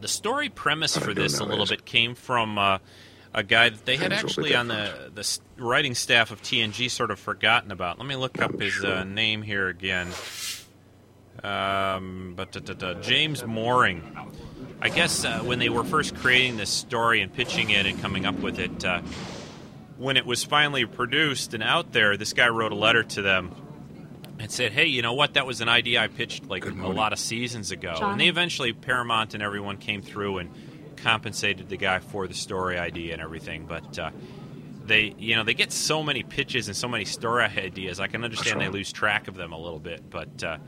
[0.04, 2.76] the story premise for this a little bit came from uh,
[3.32, 6.42] a guy that they had Things will be actually on the the writing staff of
[6.42, 7.98] TNG sort of forgotten about.
[7.98, 10.08] Let me look up his uh, name here again.
[11.42, 14.02] Um, but da, da, da, James Mooring.
[14.82, 18.26] I guess uh, when they were first creating this story and pitching it and coming
[18.26, 19.00] up with it, uh,
[19.96, 23.54] when it was finally produced and out there, this guy wrote a letter to them
[24.38, 25.34] and said, "Hey, you know what?
[25.34, 28.72] That was an idea I pitched like a lot of seasons ago." And they eventually
[28.72, 30.50] Paramount and everyone came through and
[30.96, 33.66] compensated the guy for the story idea and everything.
[33.66, 34.10] But uh,
[34.84, 38.00] they, you know, they get so many pitches and so many story ideas.
[38.00, 40.08] I can understand they lose track of them a little bit.
[40.08, 40.58] But uh,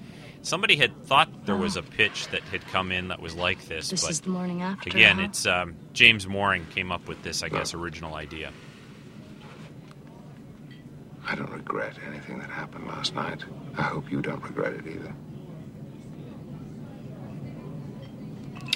[0.42, 3.90] somebody had thought there was a pitch that had come in that was like this.
[3.90, 4.90] This but is the morning after.
[4.90, 5.24] again, huh?
[5.24, 8.52] it's um, James Mooring came up with this, I guess, original idea.
[11.28, 13.44] I don't regret anything that happened last night.
[13.76, 15.12] I hope you don't regret it either.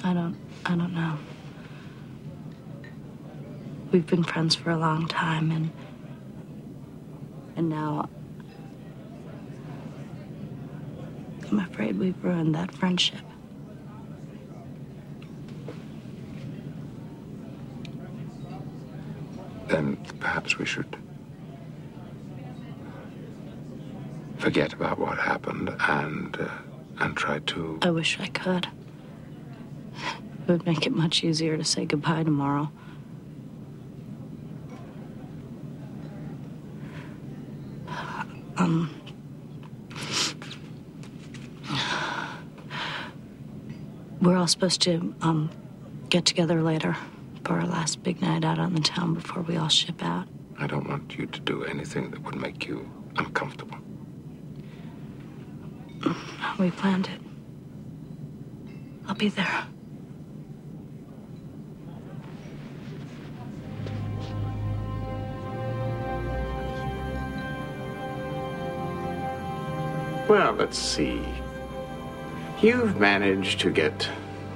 [0.02, 0.36] I don't.
[0.66, 1.18] I don't know.
[3.92, 5.70] We've been friends for a long time, and
[7.56, 8.08] and now
[11.50, 13.20] I'm afraid we've ruined that friendship.
[19.68, 20.96] Then perhaps we should
[24.40, 26.48] forget about what happened and uh,
[26.98, 27.78] and try to.
[27.82, 28.66] I wish I could.
[30.48, 32.70] It would make it much easier to say goodbye tomorrow.
[38.56, 38.90] Um.
[44.20, 45.50] We're all supposed to um
[46.08, 46.96] get together later
[47.44, 50.26] for our last big night out on the town before we all ship out.
[50.58, 53.78] I don't want you to do anything that would make you uncomfortable.
[56.60, 57.20] We planned it.
[59.08, 59.66] I'll be there.
[70.28, 71.22] Well, let's see.
[72.60, 74.06] You've managed to get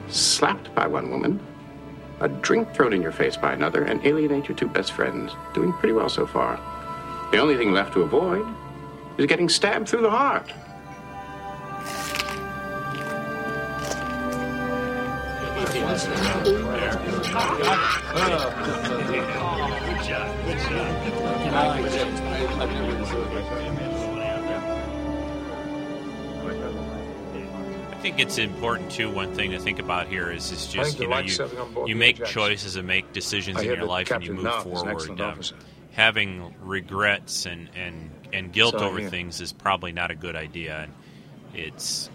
[0.09, 1.41] slapped by one woman,
[2.21, 5.33] a drink thrown in your face by another, and alienate your two best friends.
[5.55, 6.61] Doing pretty well so far.
[7.33, 8.45] The only thing left to avoid
[9.17, 10.53] is getting stabbed through the heart.
[27.91, 29.09] I think it's important too.
[29.11, 31.87] One thing to think about here is is just you know light setting on you,
[31.87, 35.17] you make choices and make decisions in your life and you move Knopf is an
[35.17, 35.21] forward.
[35.21, 35.41] Um,
[35.93, 40.81] having regrets and, and, and guilt over things is probably not a good idea.
[40.81, 40.93] And
[41.55, 42.11] it's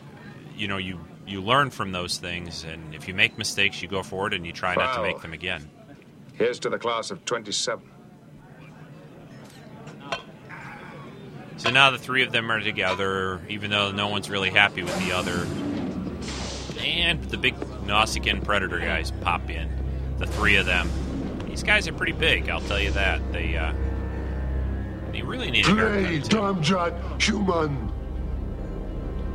[0.56, 1.00] you know you
[1.30, 4.52] you learn from those things, and if you make mistakes, you go forward and you
[4.52, 5.70] try not to make them again.
[6.34, 7.88] Here's to the class of 27.
[11.58, 14.98] So now the three of them are together, even though no one's really happy with
[15.06, 15.46] the other.
[16.82, 17.56] And the big
[17.86, 19.70] Nausicaan predator guys pop in.
[20.18, 20.90] The three of them.
[21.48, 23.34] These guys are pretty big, I'll tell you that.
[23.34, 23.74] They uh
[25.12, 26.30] they really need a Play, haircut.
[26.30, 27.89] Domjot, human.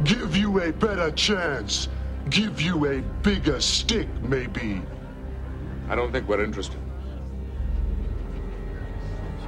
[0.05, 1.88] Give you a better chance.
[2.30, 4.82] Give you a bigger stick, maybe.
[5.88, 6.78] I don't think we're interested.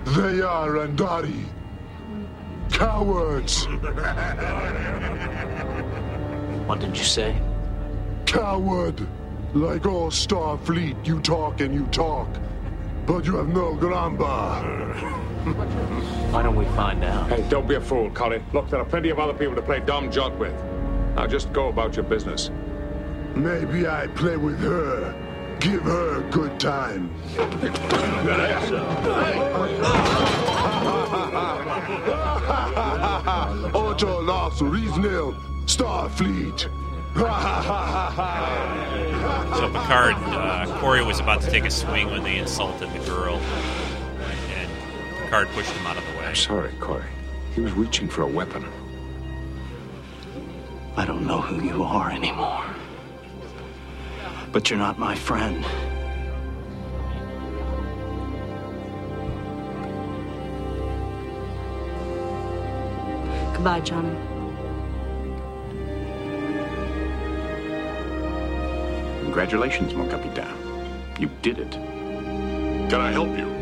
[0.04, 1.44] They are Andari.
[2.70, 3.66] Cowards.
[6.66, 7.40] What did you say?
[8.26, 9.06] Coward.
[9.54, 12.28] Like all Starfleet, you talk and you talk.
[13.06, 15.35] But you have no gramba.
[15.46, 17.28] Why don't we find out?
[17.28, 18.42] Hey, don't be a fool, Corey.
[18.52, 20.54] Look, there are plenty of other people to play dom-jot with.
[21.14, 22.50] Now just go about your business.
[23.36, 25.14] Maybe I play with her.
[25.60, 27.14] Give her a good time.
[33.74, 35.36] Otto Lost Riesnil,
[35.66, 36.68] Starfleet.
[39.56, 43.36] So Picard, uh, Corey was about to take a swing when they insulted the girl,
[43.36, 43.85] and
[45.26, 46.32] Picard pushed him out of the way.
[46.34, 47.02] Sorry, Corey.
[47.52, 48.64] He was reaching for a weapon.
[50.96, 52.64] I don't know who you are anymore.
[54.52, 55.64] But you're not my friend.
[63.52, 64.16] Goodbye, Johnny.
[69.24, 70.56] Congratulations, mon capitaine.
[71.18, 71.72] You did it.
[71.72, 73.55] Can I help you?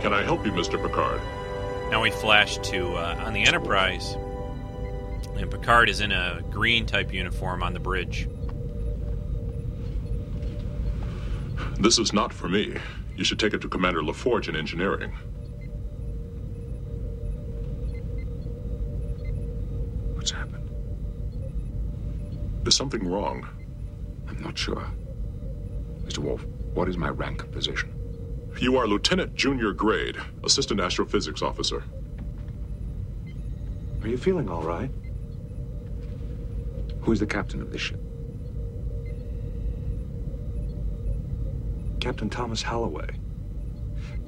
[0.00, 0.80] Can I help you, Mr.
[0.80, 1.20] Picard?
[1.90, 4.16] Now we flash to uh, on the Enterprise,
[5.36, 8.28] and Picard is in a green type uniform on the bridge.
[11.78, 12.76] This is not for me.
[13.16, 15.12] You should take it to Commander LaForge in engineering.
[20.14, 20.68] What's happened?
[22.62, 23.48] There's something wrong.
[24.28, 24.86] I'm not sure.
[26.04, 26.18] Mr.
[26.18, 26.44] Worf,
[26.74, 27.95] what is my rank and position?
[28.58, 31.84] You are Lieutenant Junior Grade, Assistant Astrophysics Officer.
[34.02, 34.90] Are you feeling all right?
[37.02, 38.00] Who is the captain of this ship?
[42.00, 43.10] Captain Thomas Holloway.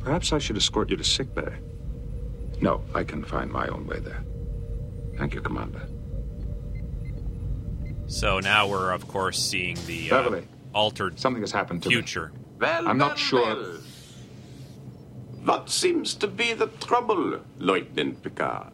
[0.01, 1.57] Perhaps I should escort you to sickbay.
[2.61, 4.25] No, I can find my own way there.
[5.17, 5.89] Thank you, Commander.
[8.09, 12.33] So now we're of course seeing the uh, Beverly, altered something has happened to future.
[12.59, 13.79] Well, I'm not well, sure- well.
[15.49, 18.71] What seems to be the trouble, Lieutenant Picard?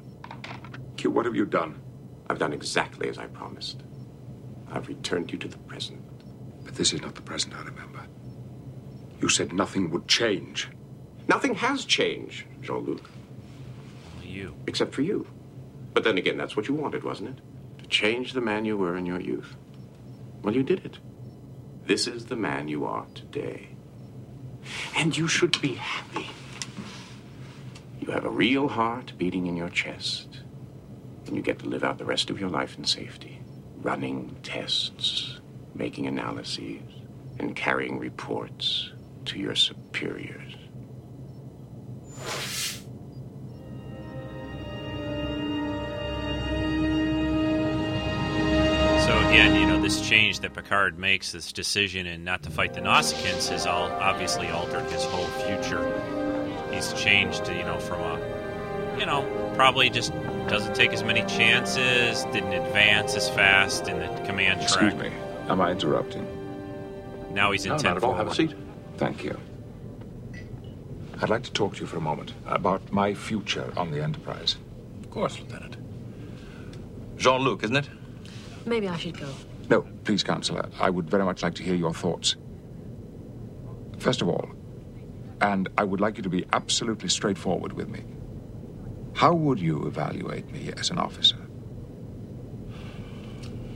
[0.96, 1.80] Q, what have you done?
[2.28, 3.84] I've done exactly as I promised.
[4.72, 6.02] I've returned you to the present.
[6.64, 8.00] But this is not the present, I remember.
[9.20, 10.68] You said nothing would change.
[11.28, 13.08] Nothing has changed, Jean Luc.
[14.20, 14.56] You.
[14.66, 15.28] Except for you.
[15.92, 17.82] But then again, that's what you wanted, wasn't it?
[17.84, 19.54] To change the man you were in your youth.
[20.42, 20.98] Well, you did it.
[21.86, 23.68] This is the man you are today.
[24.96, 26.30] And you should be happy.
[28.04, 30.42] You have a real heart beating in your chest.
[31.26, 33.40] And you get to live out the rest of your life in safety.
[33.76, 35.40] Running tests,
[35.74, 36.82] making analyses,
[37.38, 38.92] and carrying reports
[39.24, 40.52] to your superiors.
[49.06, 52.74] So again, you know, this change that Picard makes, this decision and not to fight
[52.74, 56.23] the Nausicaans, has all obviously altered his whole future.
[56.84, 59.22] He's changed, you know, from a, you know,
[59.54, 60.12] probably just
[60.48, 64.92] doesn't take as many chances, didn't advance as fast in the command track.
[64.92, 65.10] Excuse me.
[65.48, 66.26] Am I interrupting?
[67.32, 68.16] Now he's in No, 10 not at.
[68.16, 68.54] Have a seat.
[68.98, 69.38] Thank you.
[71.22, 74.56] I'd like to talk to you for a moment about my future on the Enterprise.
[75.02, 75.76] Of course, Lieutenant.
[77.16, 77.88] Jean Luc, isn't it?
[78.66, 79.28] Maybe I should go.
[79.70, 80.68] No, please, Counselor.
[80.78, 82.36] I would very much like to hear your thoughts.
[83.98, 84.50] First of all,
[85.44, 88.02] and I would like you to be absolutely straightforward with me.
[89.12, 91.36] How would you evaluate me as an officer?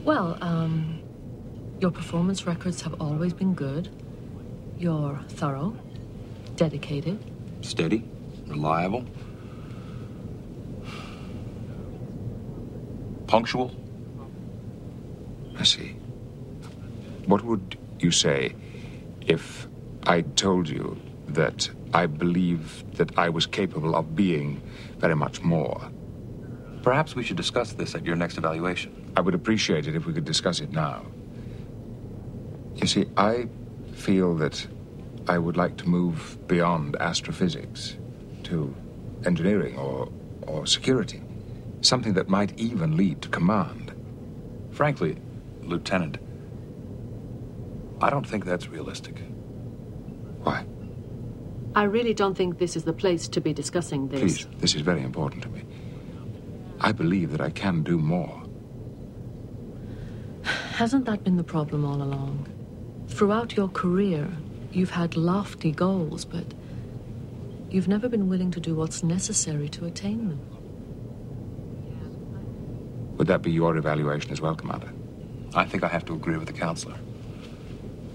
[0.03, 0.99] Well, um,
[1.79, 3.87] your performance records have always been good.
[4.79, 5.77] You're thorough,
[6.55, 7.23] dedicated.
[7.61, 8.03] Steady,
[8.47, 9.05] reliable,
[13.27, 13.69] punctual.
[15.55, 15.89] I see.
[17.27, 18.55] What would you say
[19.21, 19.67] if
[20.07, 20.99] I told you
[21.35, 24.61] that I believed that I was capable of being
[24.97, 25.91] very much more?
[26.83, 29.11] Perhaps we should discuss this at your next evaluation.
[29.17, 31.05] I would appreciate it if we could discuss it now.
[32.75, 33.47] You see, I
[33.93, 34.65] feel that
[35.27, 37.97] I would like to move beyond astrophysics
[38.43, 38.73] to
[39.25, 40.09] engineering or
[40.47, 41.21] or security.
[41.81, 43.93] Something that might even lead to command.
[44.71, 45.17] Frankly,
[45.61, 46.17] Lieutenant,
[48.01, 49.19] I don't think that's realistic.
[50.43, 50.65] Why?
[51.79, 54.19] I really don't think this is the place to be discussing this.
[54.19, 55.63] Please, this is very important to me.
[56.81, 58.43] I believe that I can do more.
[60.43, 62.49] Hasn't that been the problem all along?
[63.07, 64.27] Throughout your career,
[64.73, 66.53] you've had lofty goals, but
[67.69, 70.41] you've never been willing to do what's necessary to attain them.
[73.15, 74.91] Would that be your evaluation as well, Commander?
[75.55, 76.97] I think I have to agree with the counselor.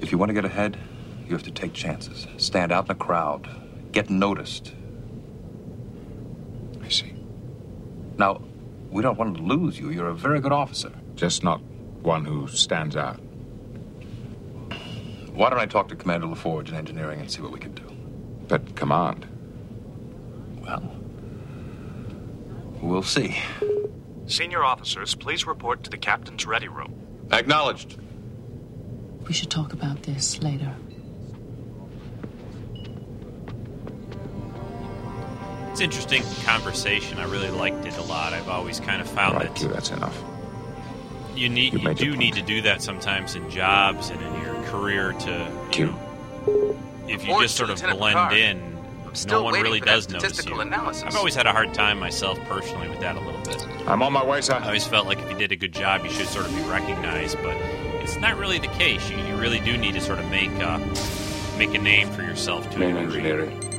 [0.03, 0.77] If you want to get ahead,
[1.25, 2.27] you have to take chances.
[2.37, 3.49] Stand out in a crowd.
[3.93, 4.75] Get noticed.
[6.83, 7.15] I see.
[8.19, 8.43] Now,
[8.91, 9.91] we don't want to lose you.
[9.91, 10.93] You're a very good officer.
[11.15, 11.61] Just not
[12.03, 13.19] one who stands out.
[15.33, 17.83] Why don't I talk to Commander LaForge in engineering and see what we can do?
[18.47, 19.27] But command.
[20.61, 20.95] Well,
[22.81, 23.37] we'll see.
[24.27, 26.95] Senior officers, please report to the captain's ready room.
[27.33, 27.99] Acknowledged.
[29.27, 30.75] We should talk about this later.
[35.75, 37.19] It's interesting conversation.
[37.19, 38.33] I really liked it a lot.
[38.33, 40.17] I've always kind of found right, that you, that's enough.
[41.35, 44.55] you need You you, do need to do that sometimes in jobs and in your
[44.67, 48.33] career to you know, if you just sort of Lieutenant blend Picard.
[48.35, 48.75] in
[49.27, 50.61] no one really does notice you.
[50.61, 51.03] analysis.
[51.03, 53.67] I've always had a hard time myself personally with that a little bit.
[53.89, 54.55] I'm on my way, sir.
[54.55, 56.63] I always felt like if you did a good job, you should sort of be
[56.71, 57.57] recognized, but
[58.01, 59.11] it's not really the case.
[59.11, 60.79] You, you really do need to sort of make uh,
[61.59, 63.29] make a name for yourself to a Main degree.
[63.29, 63.74] engineering.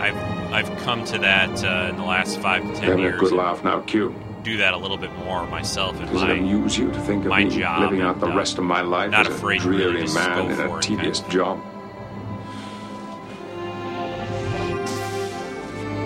[0.00, 0.16] I've
[0.52, 3.20] I've come to that uh, in the last five to ten Having a years.
[3.20, 4.14] good laugh now, Q.
[4.42, 7.24] Do that a little bit more myself in Does it my amuse you to think
[7.24, 9.36] of my me job living out the uh, rest of my life not as a
[9.36, 11.28] afraid to really dreary just man in a it, kind tedious of.
[11.28, 11.60] job?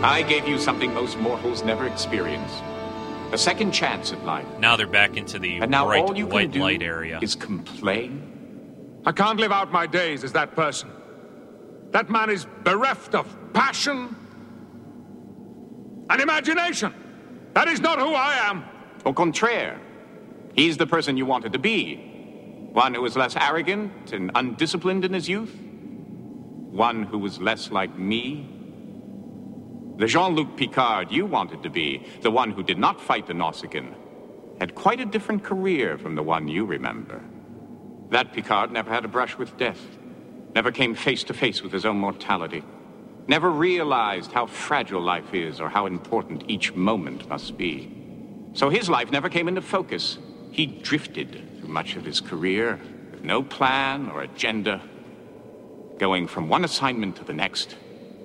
[0.03, 2.53] I gave you something most mortals never experience.
[3.32, 4.47] A second chance at life.
[4.59, 7.18] Now they're back into the And now bright all you can white do light area.
[7.22, 8.30] is complain.
[9.07, 10.90] I can't live out my days as that person.
[11.95, 14.16] That man is bereft of passion
[16.11, 16.92] and imagination.
[17.53, 18.64] That is not who I am.
[19.07, 19.78] Au contraire,
[20.57, 21.95] he's the person you wanted to be.
[22.72, 25.55] One who was less arrogant and undisciplined in his youth.
[26.72, 28.49] One who was less like me.
[29.97, 33.34] The Jean Luc Picard you wanted to be, the one who did not fight the
[33.34, 33.95] Nausicaan,
[34.59, 37.22] had quite a different career from the one you remember.
[38.11, 39.80] That Picard never had a brush with death,
[40.55, 42.62] never came face to face with his own mortality,
[43.26, 47.90] never realized how fragile life is or how important each moment must be.
[48.52, 50.18] So his life never came into focus.
[50.52, 52.78] He drifted through much of his career
[53.11, 54.80] with no plan or agenda,
[55.98, 57.76] going from one assignment to the next.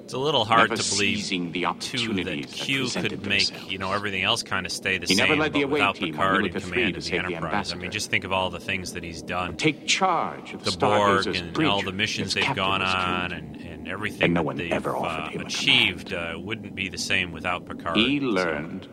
[0.09, 3.71] It's a little hard never to believe the too that Q could make themselves.
[3.71, 5.97] you know everything else kind of stay the He same, never led the away without
[5.97, 7.71] team Picard in command of the save the Enterprise.
[7.71, 9.55] I mean, just think of all the things that he's done.
[9.55, 13.87] Take charge of the, the Borg and all the missions they've gone on and, and
[13.87, 16.89] everything And no that one they've ever uh, offered him a achieved uh, wouldn't be
[16.89, 17.95] the same without Picard.
[17.95, 18.87] He So- learned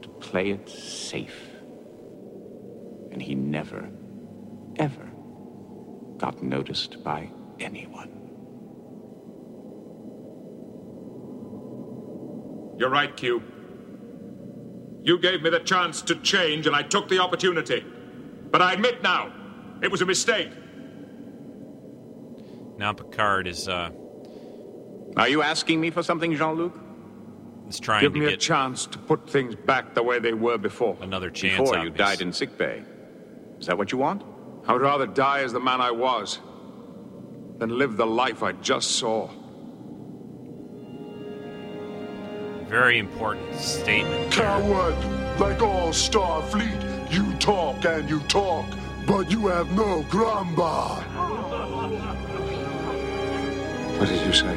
[0.00, 1.50] to play it safe.
[3.12, 3.90] And he never,
[4.76, 5.06] ever
[6.16, 8.08] got noticed by anyone.
[12.80, 13.42] You're right, Q.
[15.02, 17.84] You gave me the chance to change, and I took the opportunity.
[18.50, 19.30] But I admit now,
[19.82, 20.50] it was a mistake.
[22.78, 23.90] Now Picard is uh,
[25.14, 26.72] Are you asking me for something, Jean Luc?
[27.68, 30.56] is trying Give to me a chance to put things back the way they were
[30.56, 30.96] before.
[31.02, 31.60] another chance.
[31.60, 32.82] Before on you died in sickbay.
[33.58, 34.22] Is that what you want?
[34.66, 36.38] I would rather die as the man I was
[37.58, 39.28] than live the life I just saw.
[42.70, 44.30] Very important statement.
[44.30, 44.94] Coward!
[45.40, 48.64] Like all Starfleet, you talk and you talk,
[49.08, 51.02] but you have no gramba.
[53.98, 54.56] What did you say?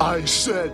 [0.00, 0.72] I said,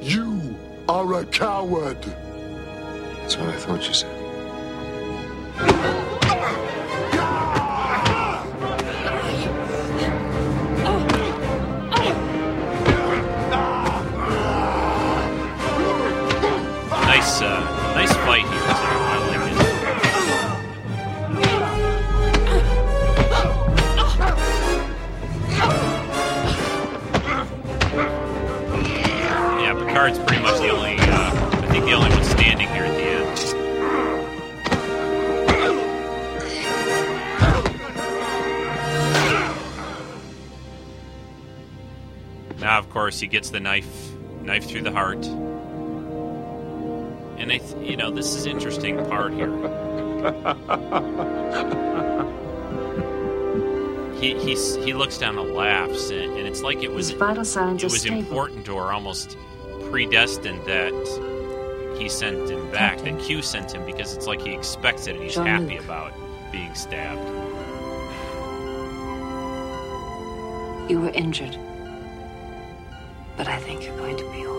[0.00, 0.56] you
[0.88, 2.02] are a coward.
[2.02, 4.10] That's what I thought you said.
[30.04, 33.02] Picard's pretty much the only, uh, I think the only one standing here at the
[33.02, 33.24] end.
[42.60, 44.10] Now, of course, he gets the knife,
[44.42, 45.24] knife through the heart.
[47.38, 49.48] And I, th- you know, this is interesting part here.
[54.20, 57.44] he he's, he looks down and laughs, and, and it's like it was His vital
[57.46, 58.18] signs it are was stable.
[58.18, 59.38] important or almost
[59.90, 60.92] predestined that
[61.98, 65.24] he sent him back, that Q sent him because it's like he expects it and
[65.24, 65.70] he's Jean-Luc.
[65.70, 66.12] happy about
[66.50, 67.20] being stabbed.
[70.90, 71.56] You were injured.
[73.36, 74.54] But I think you're going to be all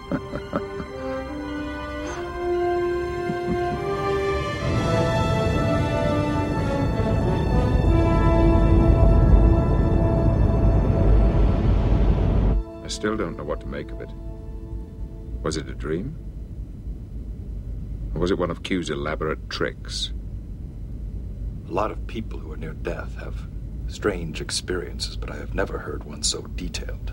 [0.00, 0.16] right.
[13.20, 14.10] don't know what to make of it.
[15.42, 16.16] Was it a dream?
[18.14, 20.12] Or was it one of Q's elaborate tricks?
[21.68, 23.46] A lot of people who are near death have
[23.88, 27.12] strange experiences, but I have never heard one so detailed.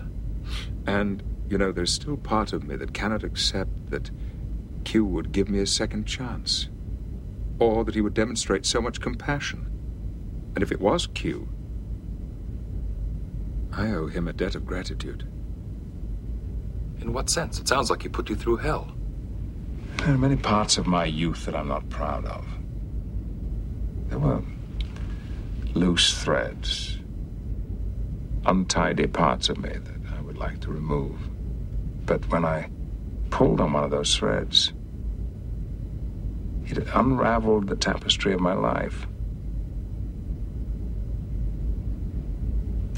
[0.86, 4.10] And, you know, there's still part of me that cannot accept that
[4.84, 6.68] Q would give me a second chance.
[7.58, 9.66] Or that he would demonstrate so much compassion.
[10.54, 11.48] And if it was Q,
[13.72, 15.27] I owe him a debt of gratitude.
[17.00, 17.58] In what sense?
[17.60, 18.92] It sounds like he put you through hell.
[19.98, 22.46] There are many parts of my youth that I'm not proud of.
[24.08, 24.42] There were
[25.74, 26.98] loose threads,
[28.46, 31.18] untidy parts of me that I would like to remove.
[32.06, 32.70] But when I
[33.30, 34.72] pulled on one of those threads,
[36.66, 39.06] it unraveled the tapestry of my life.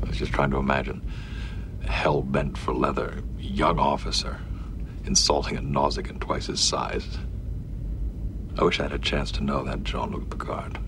[0.03, 1.03] I was just trying to imagine
[1.87, 4.39] hell bent for leather, young officer,
[5.05, 7.19] insulting a Nausicaan twice his size.
[8.59, 10.79] I wish I had a chance to know that Jean Luc Picard.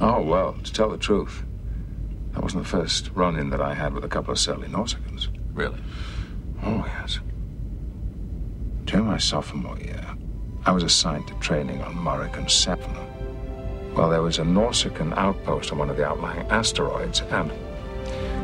[0.00, 1.42] Oh, well, to tell the truth,
[2.32, 5.28] that wasn't the first run in that I had with a couple of surly Nausicaans.
[5.52, 5.80] Really?
[6.62, 7.20] Oh, yes.
[8.84, 10.04] During my sophomore year,
[10.64, 12.84] I was assigned to training on Morikin 7.
[13.94, 17.50] Well, there was a Nausicaan outpost on one of the outlying asteroids, and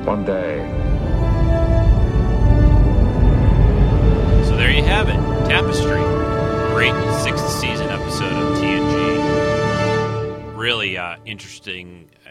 [0.05, 0.61] one day,
[4.85, 5.17] have it,
[5.49, 6.03] Tapestry,
[6.75, 10.57] great sixth season episode of TNG.
[10.57, 12.09] Really uh, interesting.
[12.27, 12.31] uh,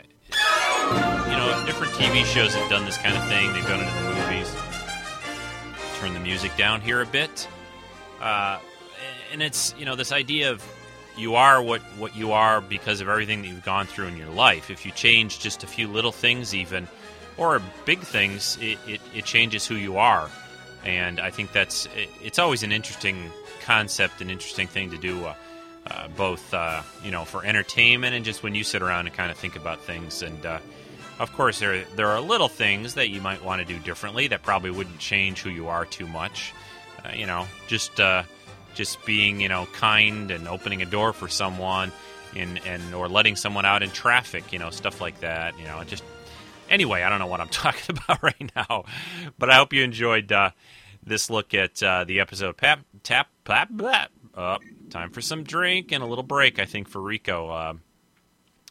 [1.26, 3.52] You know, different TV shows have done this kind of thing.
[3.54, 4.56] They've done it in the movies.
[6.00, 7.48] Turn the music down here a bit,
[8.22, 8.60] uh,
[9.32, 10.62] and it's you know this idea of
[11.18, 14.30] you are what what you are because of everything that you've gone through in your
[14.30, 14.70] life.
[14.70, 16.88] If you change just a few little things, even
[17.38, 20.30] or big things, it, it, it changes who you are
[20.86, 23.32] and I think that's it- it's always an interesting
[23.62, 25.36] concept, an interesting thing to do, uh,
[25.90, 29.32] uh, both uh, you know for entertainment and just when you sit around and kind
[29.32, 30.22] of think about things.
[30.22, 30.60] And uh,
[31.20, 34.44] of course, there there are little things that you might want to do differently that
[34.44, 36.54] probably wouldn't change who you are too much.
[37.06, 38.24] Uh, you know, just uh,
[38.76, 41.92] just being you know kind and opening a door for someone,
[42.36, 44.52] and and or letting someone out in traffic.
[44.54, 45.58] You know, stuff like that.
[45.60, 46.04] You know, just
[46.74, 48.86] anyway, I don't know what I'm talking about right now,
[49.38, 50.52] but I hope you enjoyed uh,
[51.06, 52.58] this look at uh, the episode.
[52.58, 54.08] Pap, tap, pap, blap.
[54.36, 54.58] Uh,
[54.90, 57.50] time for some drink and a little break, I think, for Rico.
[57.50, 57.74] Uh,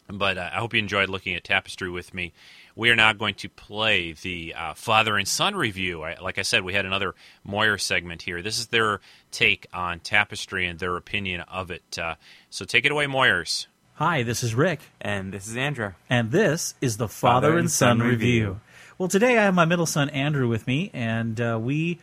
[0.09, 2.33] but uh, I hope you enjoyed looking at Tapestry with me.
[2.75, 6.01] We are now going to play the uh, father and son review.
[6.01, 7.15] I, like I said, we had another
[7.45, 8.41] Moyer segment here.
[8.41, 8.99] This is their
[9.31, 11.97] take on Tapestry and their opinion of it.
[11.97, 12.15] Uh,
[12.49, 13.67] so take it away, Moyers.
[13.97, 14.79] Hi, this is Rick.
[14.99, 15.91] And this is Andrew.
[16.09, 18.59] And this is the Father, and Son, review.
[18.97, 21.99] Well, today I have my middle son Andrew with me, and uh, we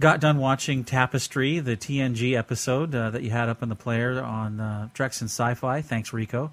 [0.00, 4.20] got done watching Tapestry, the TNG episode uh, that you had up in the player
[4.20, 5.82] on uh, Treks and Sci-Fi.
[5.82, 6.50] Thanks, Rico.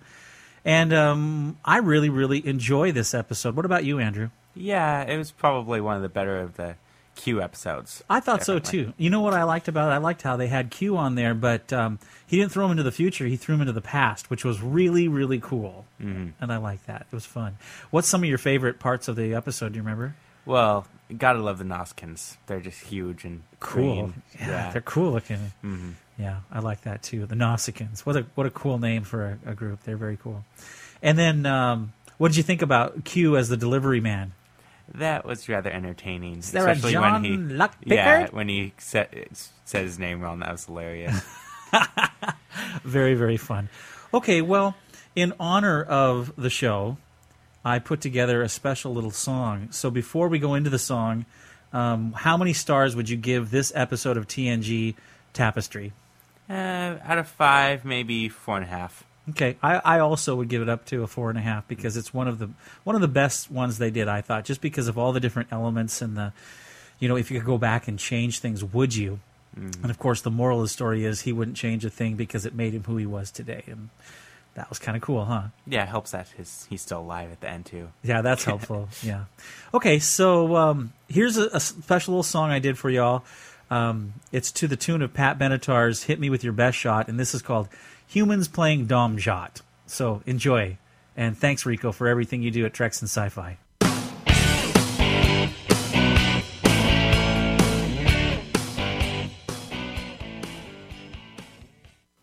[0.63, 3.55] And um, I really, really enjoy this episode.
[3.55, 4.29] What about you, Andrew?
[4.53, 6.75] Yeah, it was probably one of the better of the
[7.17, 8.01] Q episodes.
[8.09, 8.93] I thought so too.
[8.97, 9.95] You know what I liked about it?
[9.95, 12.83] I liked how they had Q on there, but um, he didn't throw him into
[12.83, 13.25] the future.
[13.25, 15.85] He threw him into the past, which was really, really cool.
[16.01, 16.31] Mhm.
[16.39, 17.01] And I like that.
[17.11, 17.57] It was fun.
[17.89, 19.73] What's some of your favorite parts of the episode?
[19.73, 20.15] Do you remember?
[20.45, 20.87] Well,
[21.17, 22.37] gotta love the Noskins.
[22.47, 23.81] They're just huge and Cool.
[24.07, 24.21] green.
[24.39, 25.51] Yeah, they're cool looking.
[25.63, 25.93] Mhm.
[26.17, 27.25] Yeah, I like that too.
[27.25, 27.99] The Nausicaans.
[28.01, 29.83] What a what a cool name for a, a group.
[29.83, 30.45] They're very cool.
[31.03, 34.31] And then, um, what did you think about Q as the delivery man?
[34.97, 36.39] That was rather entertaining.
[36.39, 39.27] Is there a especially John when he, Luck yeah, when he said
[39.65, 40.39] said his name wrong.
[40.39, 41.21] That was hilarious.
[42.83, 43.69] very very fun.
[44.13, 44.75] Okay, well,
[45.15, 46.97] in honor of the show,
[47.63, 49.69] I put together a special little song.
[49.71, 51.25] So before we go into the song,
[51.73, 54.95] um, how many stars would you give this episode of TNG
[55.33, 55.91] Tapestry?
[56.49, 59.03] uh, out of five, maybe four and a half.
[59.29, 61.97] Okay, I, I also would give it up to a four and a half because
[61.97, 62.49] it's one of the
[62.83, 64.07] one of the best ones they did.
[64.07, 66.31] I thought just because of all the different elements and the,
[66.99, 69.19] you know, if you could go back and change things, would you?
[69.57, 69.81] Mm.
[69.81, 72.45] And of course, the moral of the story is he wouldn't change a thing because
[72.45, 73.89] it made him who he was today, and
[74.53, 75.43] that was kind of cool, huh?
[75.65, 77.89] Yeah, it helps that his he's still alive at the end too.
[78.03, 78.87] Yeah, that's helpful.
[79.03, 79.25] yeah.
[79.73, 83.23] Okay, so um, here's a, a special little song I did for y'all.
[83.69, 87.19] Um, it's to the tune of Pat Benatar's "Hit Me with Your Best Shot," and
[87.19, 87.67] this is called
[88.07, 90.77] "Humans Playing Dom Jot." So enjoy,
[91.15, 93.57] and thanks Rico for everything you do at Treks and Sci-Fi.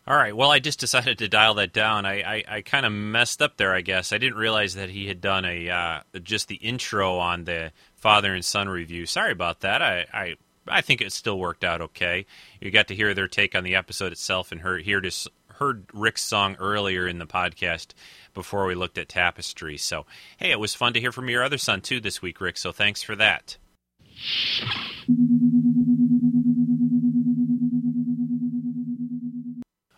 [0.07, 0.35] All right.
[0.35, 2.05] Well, I just decided to dial that down.
[2.05, 3.73] I, I, I kind of messed up there.
[3.73, 7.45] I guess I didn't realize that he had done a uh, just the intro on
[7.45, 9.07] the father and son review.
[9.07, 9.81] Sorry about that.
[9.81, 10.35] I, I
[10.67, 12.27] I think it still worked out okay.
[12.61, 15.85] You got to hear their take on the episode itself and heard heard, his, heard
[15.93, 17.87] Rick's song earlier in the podcast
[18.33, 19.77] before we looked at Tapestry.
[19.77, 20.05] So
[20.37, 22.57] hey, it was fun to hear from your other son too this week, Rick.
[22.57, 23.57] So thanks for that.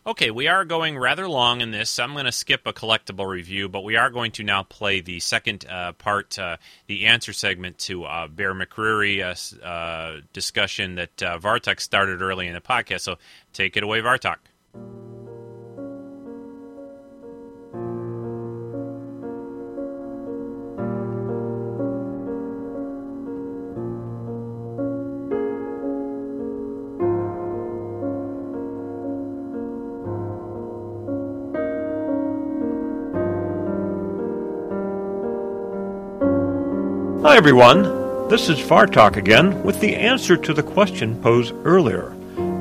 [0.08, 2.00] Okay, we are going rather long in this.
[2.00, 5.20] I'm going to skip a collectible review, but we are going to now play the
[5.20, 6.56] second uh, part, uh,
[6.88, 12.48] the answer segment to uh, Bear McCreary uh, uh, discussion that uh, Vartok started early
[12.48, 13.02] in the podcast.
[13.02, 13.18] So
[13.52, 14.38] take it away, Vartok.
[37.38, 37.84] Everyone,
[38.30, 42.10] this is Vartok again with the answer to the question posed earlier,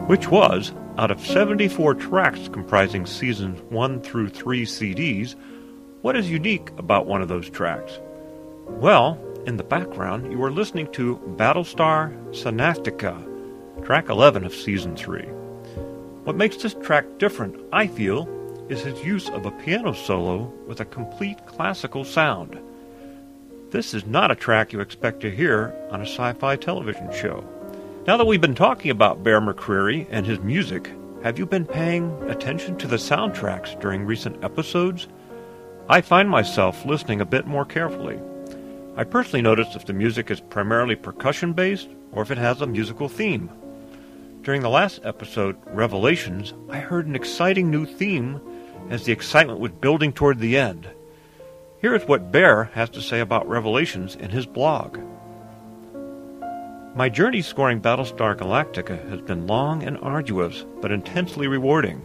[0.06, 5.34] which was out of 74 tracks comprising seasons 1 through 3 CDs,
[6.02, 7.98] what is unique about one of those tracks?
[8.66, 15.22] Well, in the background, you are listening to Battlestar Sonatica, track 11 of season 3.
[16.24, 18.28] What makes this track different, I feel,
[18.68, 22.60] is his use of a piano solo with a complete classical sound.
[23.70, 27.44] This is not a track you expect to hear on a sci fi television show.
[28.06, 30.92] Now that we've been talking about Bear McCreary and his music,
[31.24, 35.08] have you been paying attention to the soundtracks during recent episodes?
[35.88, 38.20] I find myself listening a bit more carefully.
[38.96, 42.68] I personally notice if the music is primarily percussion based or if it has a
[42.68, 43.50] musical theme.
[44.42, 48.40] During the last episode, Revelations, I heard an exciting new theme
[48.90, 50.88] as the excitement was building toward the end.
[51.78, 54.98] Here is what Bear has to say about Revelations in his blog.
[56.94, 62.00] My journey scoring Battlestar Galactica has been long and arduous, but intensely rewarding.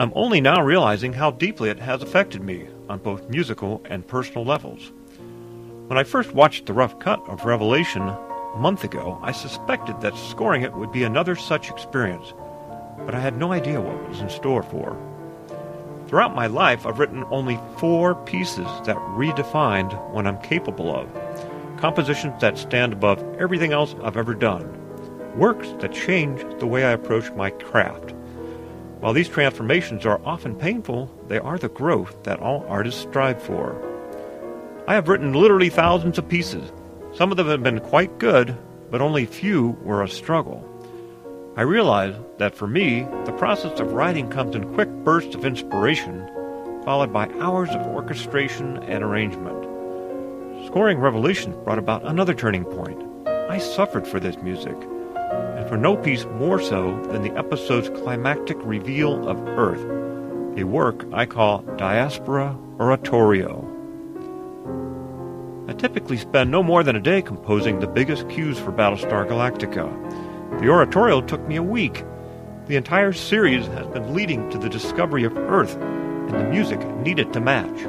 [0.00, 4.44] I'm only now realizing how deeply it has affected me on both musical and personal
[4.44, 4.90] levels.
[5.86, 10.16] When I first watched the rough cut of Revelation a month ago, I suspected that
[10.16, 12.34] scoring it would be another such experience,
[13.06, 14.96] but I had no idea what was in store for.
[16.08, 21.06] Throughout my life, I've written only four pieces that redefined what I'm capable of.
[21.78, 24.66] Compositions that stand above everything else I've ever done.
[25.36, 28.12] Works that change the way I approach my craft.
[29.00, 33.76] While these transformations are often painful, they are the growth that all artists strive for.
[34.88, 36.72] I have written literally thousands of pieces.
[37.12, 38.56] Some of them have been quite good,
[38.90, 40.67] but only few were a struggle.
[41.58, 46.24] I realize that for me, the process of writing comes in quick bursts of inspiration,
[46.84, 49.64] followed by hours of orchestration and arrangement.
[50.68, 53.02] Scoring Revelation brought about another turning point.
[53.26, 54.76] I suffered for this music,
[55.16, 59.82] and for no piece more so than the episode's climactic reveal of Earth,
[60.56, 63.66] a work I call Diaspora Oratorio.
[65.66, 70.27] I typically spend no more than a day composing the biggest cues for Battlestar Galactica.
[70.60, 72.04] The oratorio took me a week.
[72.66, 77.32] The entire series has been leading to the discovery of Earth, and the music needed
[77.32, 77.80] to match.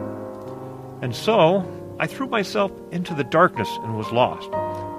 [1.02, 1.66] And so,
[2.00, 4.50] I threw myself into the darkness and was lost.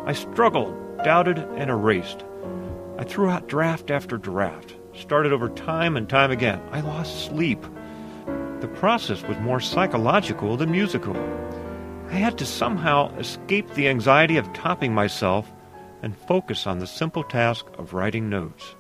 [0.07, 0.75] I struggled,
[1.05, 2.25] doubted, and erased.
[2.99, 6.61] I threw out draft after draft, started over time and time again.
[6.73, 7.65] I lost sleep.
[8.61, 11.17] The process was more psychological than musical.
[12.11, 15.51] I had to somehow escape the anxiety of topping myself
[16.03, 18.75] and focus on the simple task of writing notes.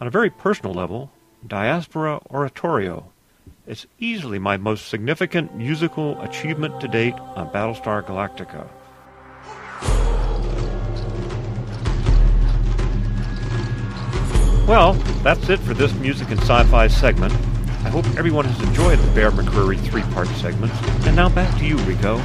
[0.00, 1.10] On a very personal level,
[1.46, 3.12] Diaspora Oratorio
[3.66, 8.68] is easily my most significant musical achievement to date on Battlestar Galactica.
[14.66, 17.32] Well, that's it for this music and sci fi segment.
[17.84, 20.76] I hope everyone has enjoyed the Bear McCreary three-part segments.
[21.04, 22.18] And now back to you, Rico.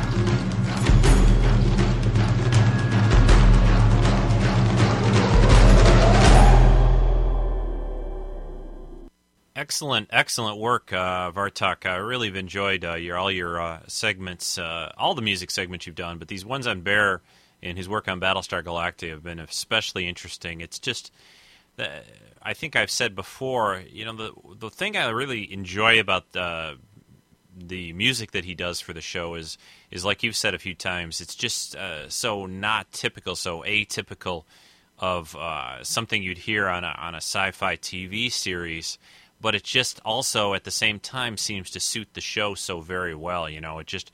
[9.58, 11.90] Excellent, excellent work, uh, Vartok.
[11.90, 15.88] I really have enjoyed uh, your all your uh, segments, uh, all the music segments
[15.88, 17.24] you've done, but these ones on Bear
[17.64, 20.62] and his work on Battlestar Galactica have been especially interesting.
[20.62, 21.12] It's just,
[21.80, 21.88] uh,
[22.40, 26.78] I think I've said before, you know, the the thing I really enjoy about the
[27.58, 29.58] the music that he does for the show is
[29.90, 31.20] is like you've said a few times.
[31.20, 34.44] It's just uh, so not typical, so atypical
[35.00, 35.36] of
[35.82, 39.00] something you'd hear on a on a sci-fi TV series
[39.40, 43.16] but it just also at the same time seems to suit the show so very
[43.16, 43.50] well.
[43.50, 44.12] You know, it just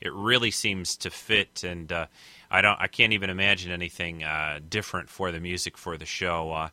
[0.00, 2.06] it really seems to fit, and uh,
[2.50, 6.52] I don't I can't even imagine anything uh, different for the music for the show
[6.52, 6.68] uh,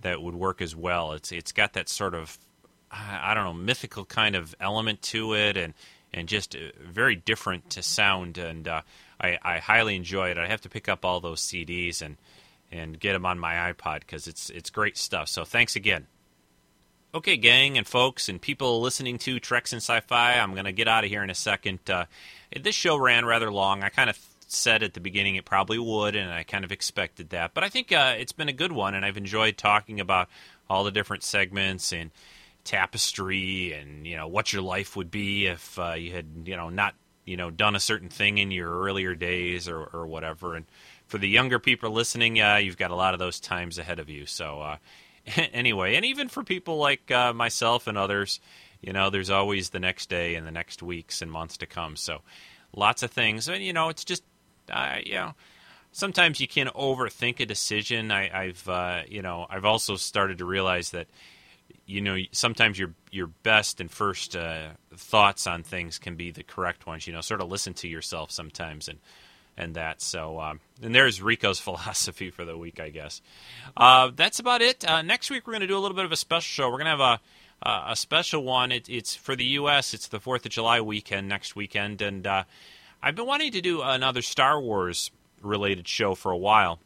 [0.00, 1.12] that would work as well.
[1.12, 2.38] It's it's got that sort of
[2.90, 5.74] I don't know mythical kind of element to it, and
[6.12, 8.82] and just uh, very different to sound, and uh,
[9.20, 10.38] I, I highly enjoy it.
[10.38, 12.16] I have to pick up all those CDs and
[12.72, 15.28] and get them on my iPod because it's it's great stuff.
[15.28, 16.06] So thanks again.
[17.14, 20.88] Okay, gang and folks and people listening to Treks and Sci-Fi, I'm going to get
[20.88, 21.78] out of here in a second.
[21.88, 22.06] Uh,
[22.60, 23.82] this show ran rather long.
[23.82, 24.18] I kind of
[24.48, 27.54] said at the beginning it probably would, and I kind of expected that.
[27.54, 30.28] But I think uh, it's been a good one, and I've enjoyed talking about
[30.68, 32.10] all the different segments and
[32.64, 36.68] tapestry, and you know what your life would be if uh, you had you know
[36.68, 40.54] not you know done a certain thing in your earlier days or, or whatever.
[40.54, 40.66] And
[41.06, 44.10] for the younger people listening, uh, you've got a lot of those times ahead of
[44.10, 44.26] you.
[44.26, 44.76] So uh,
[45.52, 48.40] anyway, and even for people like uh, myself and others,
[48.80, 51.96] you know, there's always the next day and the next weeks and months to come.
[51.96, 52.22] So
[52.74, 53.48] lots of things.
[53.48, 54.22] And, you know, it's just,
[54.70, 55.34] uh, you know,
[55.92, 58.10] sometimes you can overthink a decision.
[58.10, 61.08] I, have uh, you know, I've also started to realize that,
[61.86, 66.42] you know, sometimes your your best and first uh, thoughts on things can be the
[66.42, 67.06] correct ones.
[67.06, 68.98] You know, sort of listen to yourself sometimes and
[69.56, 70.00] and that.
[70.00, 73.22] So, um, and there's Rico's philosophy for the week, I guess.
[73.76, 74.88] Uh, that's about it.
[74.88, 76.70] Uh, next week, we're going to do a little bit of a special show.
[76.70, 77.20] We're going to have
[77.62, 78.72] a, a special one.
[78.72, 82.02] It, it's for the U.S., it's the 4th of July weekend next weekend.
[82.02, 82.44] And uh,
[83.02, 85.10] I've been wanting to do another Star Wars
[85.42, 86.80] related show for a while.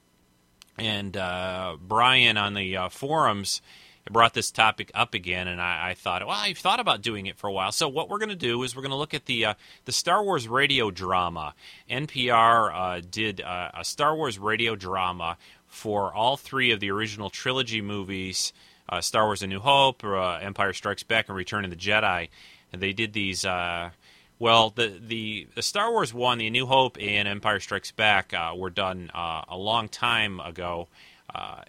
[0.78, 3.60] And uh, Brian on the uh, forums
[4.08, 7.36] brought this topic up again, and I, I, thought, well, I've thought about doing it
[7.36, 7.72] for a while.
[7.72, 9.54] So what we're going to do is we're going to look at the uh,
[9.84, 11.54] the Star Wars radio drama.
[11.90, 15.36] NPR uh, did uh, a Star Wars radio drama
[15.66, 18.52] for all three of the original trilogy movies:
[18.88, 22.28] uh, Star Wars: A New Hope, uh, Empire Strikes Back, and Return of the Jedi.
[22.72, 23.44] And they did these.
[23.44, 23.90] Uh,
[24.38, 28.70] well, the, the, the Star Wars one, The New Hope, and Empire Strikes Back were
[28.70, 30.88] done a long time ago,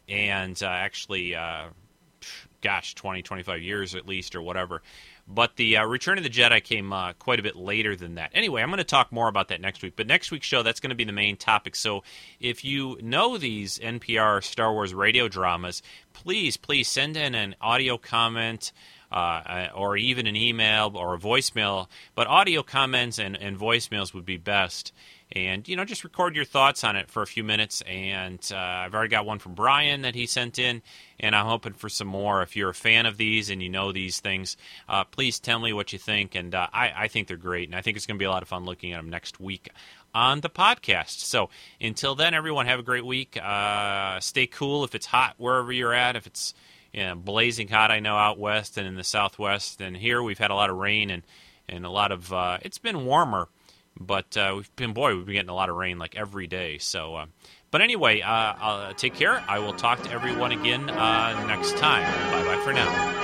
[0.07, 1.35] and actually
[2.61, 4.81] gosh, 20, 25 years at least, or whatever.
[5.27, 8.31] But the uh, Return of the Jedi came uh, quite a bit later than that.
[8.33, 9.93] Anyway, I'm going to talk more about that next week.
[9.95, 11.75] But next week's show, that's going to be the main topic.
[11.75, 12.03] So
[12.39, 15.81] if you know these NPR Star Wars radio dramas,
[16.13, 18.71] please, please send in an audio comment.
[19.13, 24.23] Uh, or even an email or a voicemail, but audio comments and, and voicemails would
[24.23, 24.93] be best
[25.31, 27.81] and you know just record your thoughts on it for a few minutes.
[27.87, 30.81] And uh, i've already got one from brian that he sent in
[31.19, 32.41] and i'm hoping for some more.
[32.41, 34.57] If you're a fan of these and you know these things
[34.89, 36.35] uh, please tell me what you think.
[36.35, 38.31] And uh, I, I, think they're great and i think it's going to be a
[38.31, 39.69] lot of fun looking at them next week
[40.13, 41.19] on the podcast.
[41.19, 41.49] So
[41.79, 43.37] until then everyone have a great week.
[43.41, 46.15] Uh, stay cool if it's hot wherever you're at.
[46.15, 46.53] If it's
[46.93, 50.39] you know, blazing hot i know out west and in the southwest and here we've
[50.39, 51.23] had a lot of rain and,
[51.69, 53.47] and a lot of uh, it's been warmer
[53.99, 56.77] but uh, we've been, boy, we've been getting a lot of rain like every day.
[56.77, 57.25] So, uh,
[57.71, 59.43] but anyway, uh, take care.
[59.47, 62.03] I will talk to everyone again uh, next time.
[62.31, 63.21] Bye bye for now.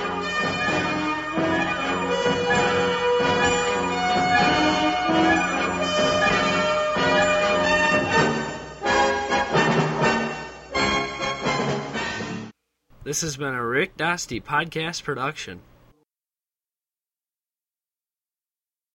[13.08, 15.62] This has been a Rick Dosty podcast production.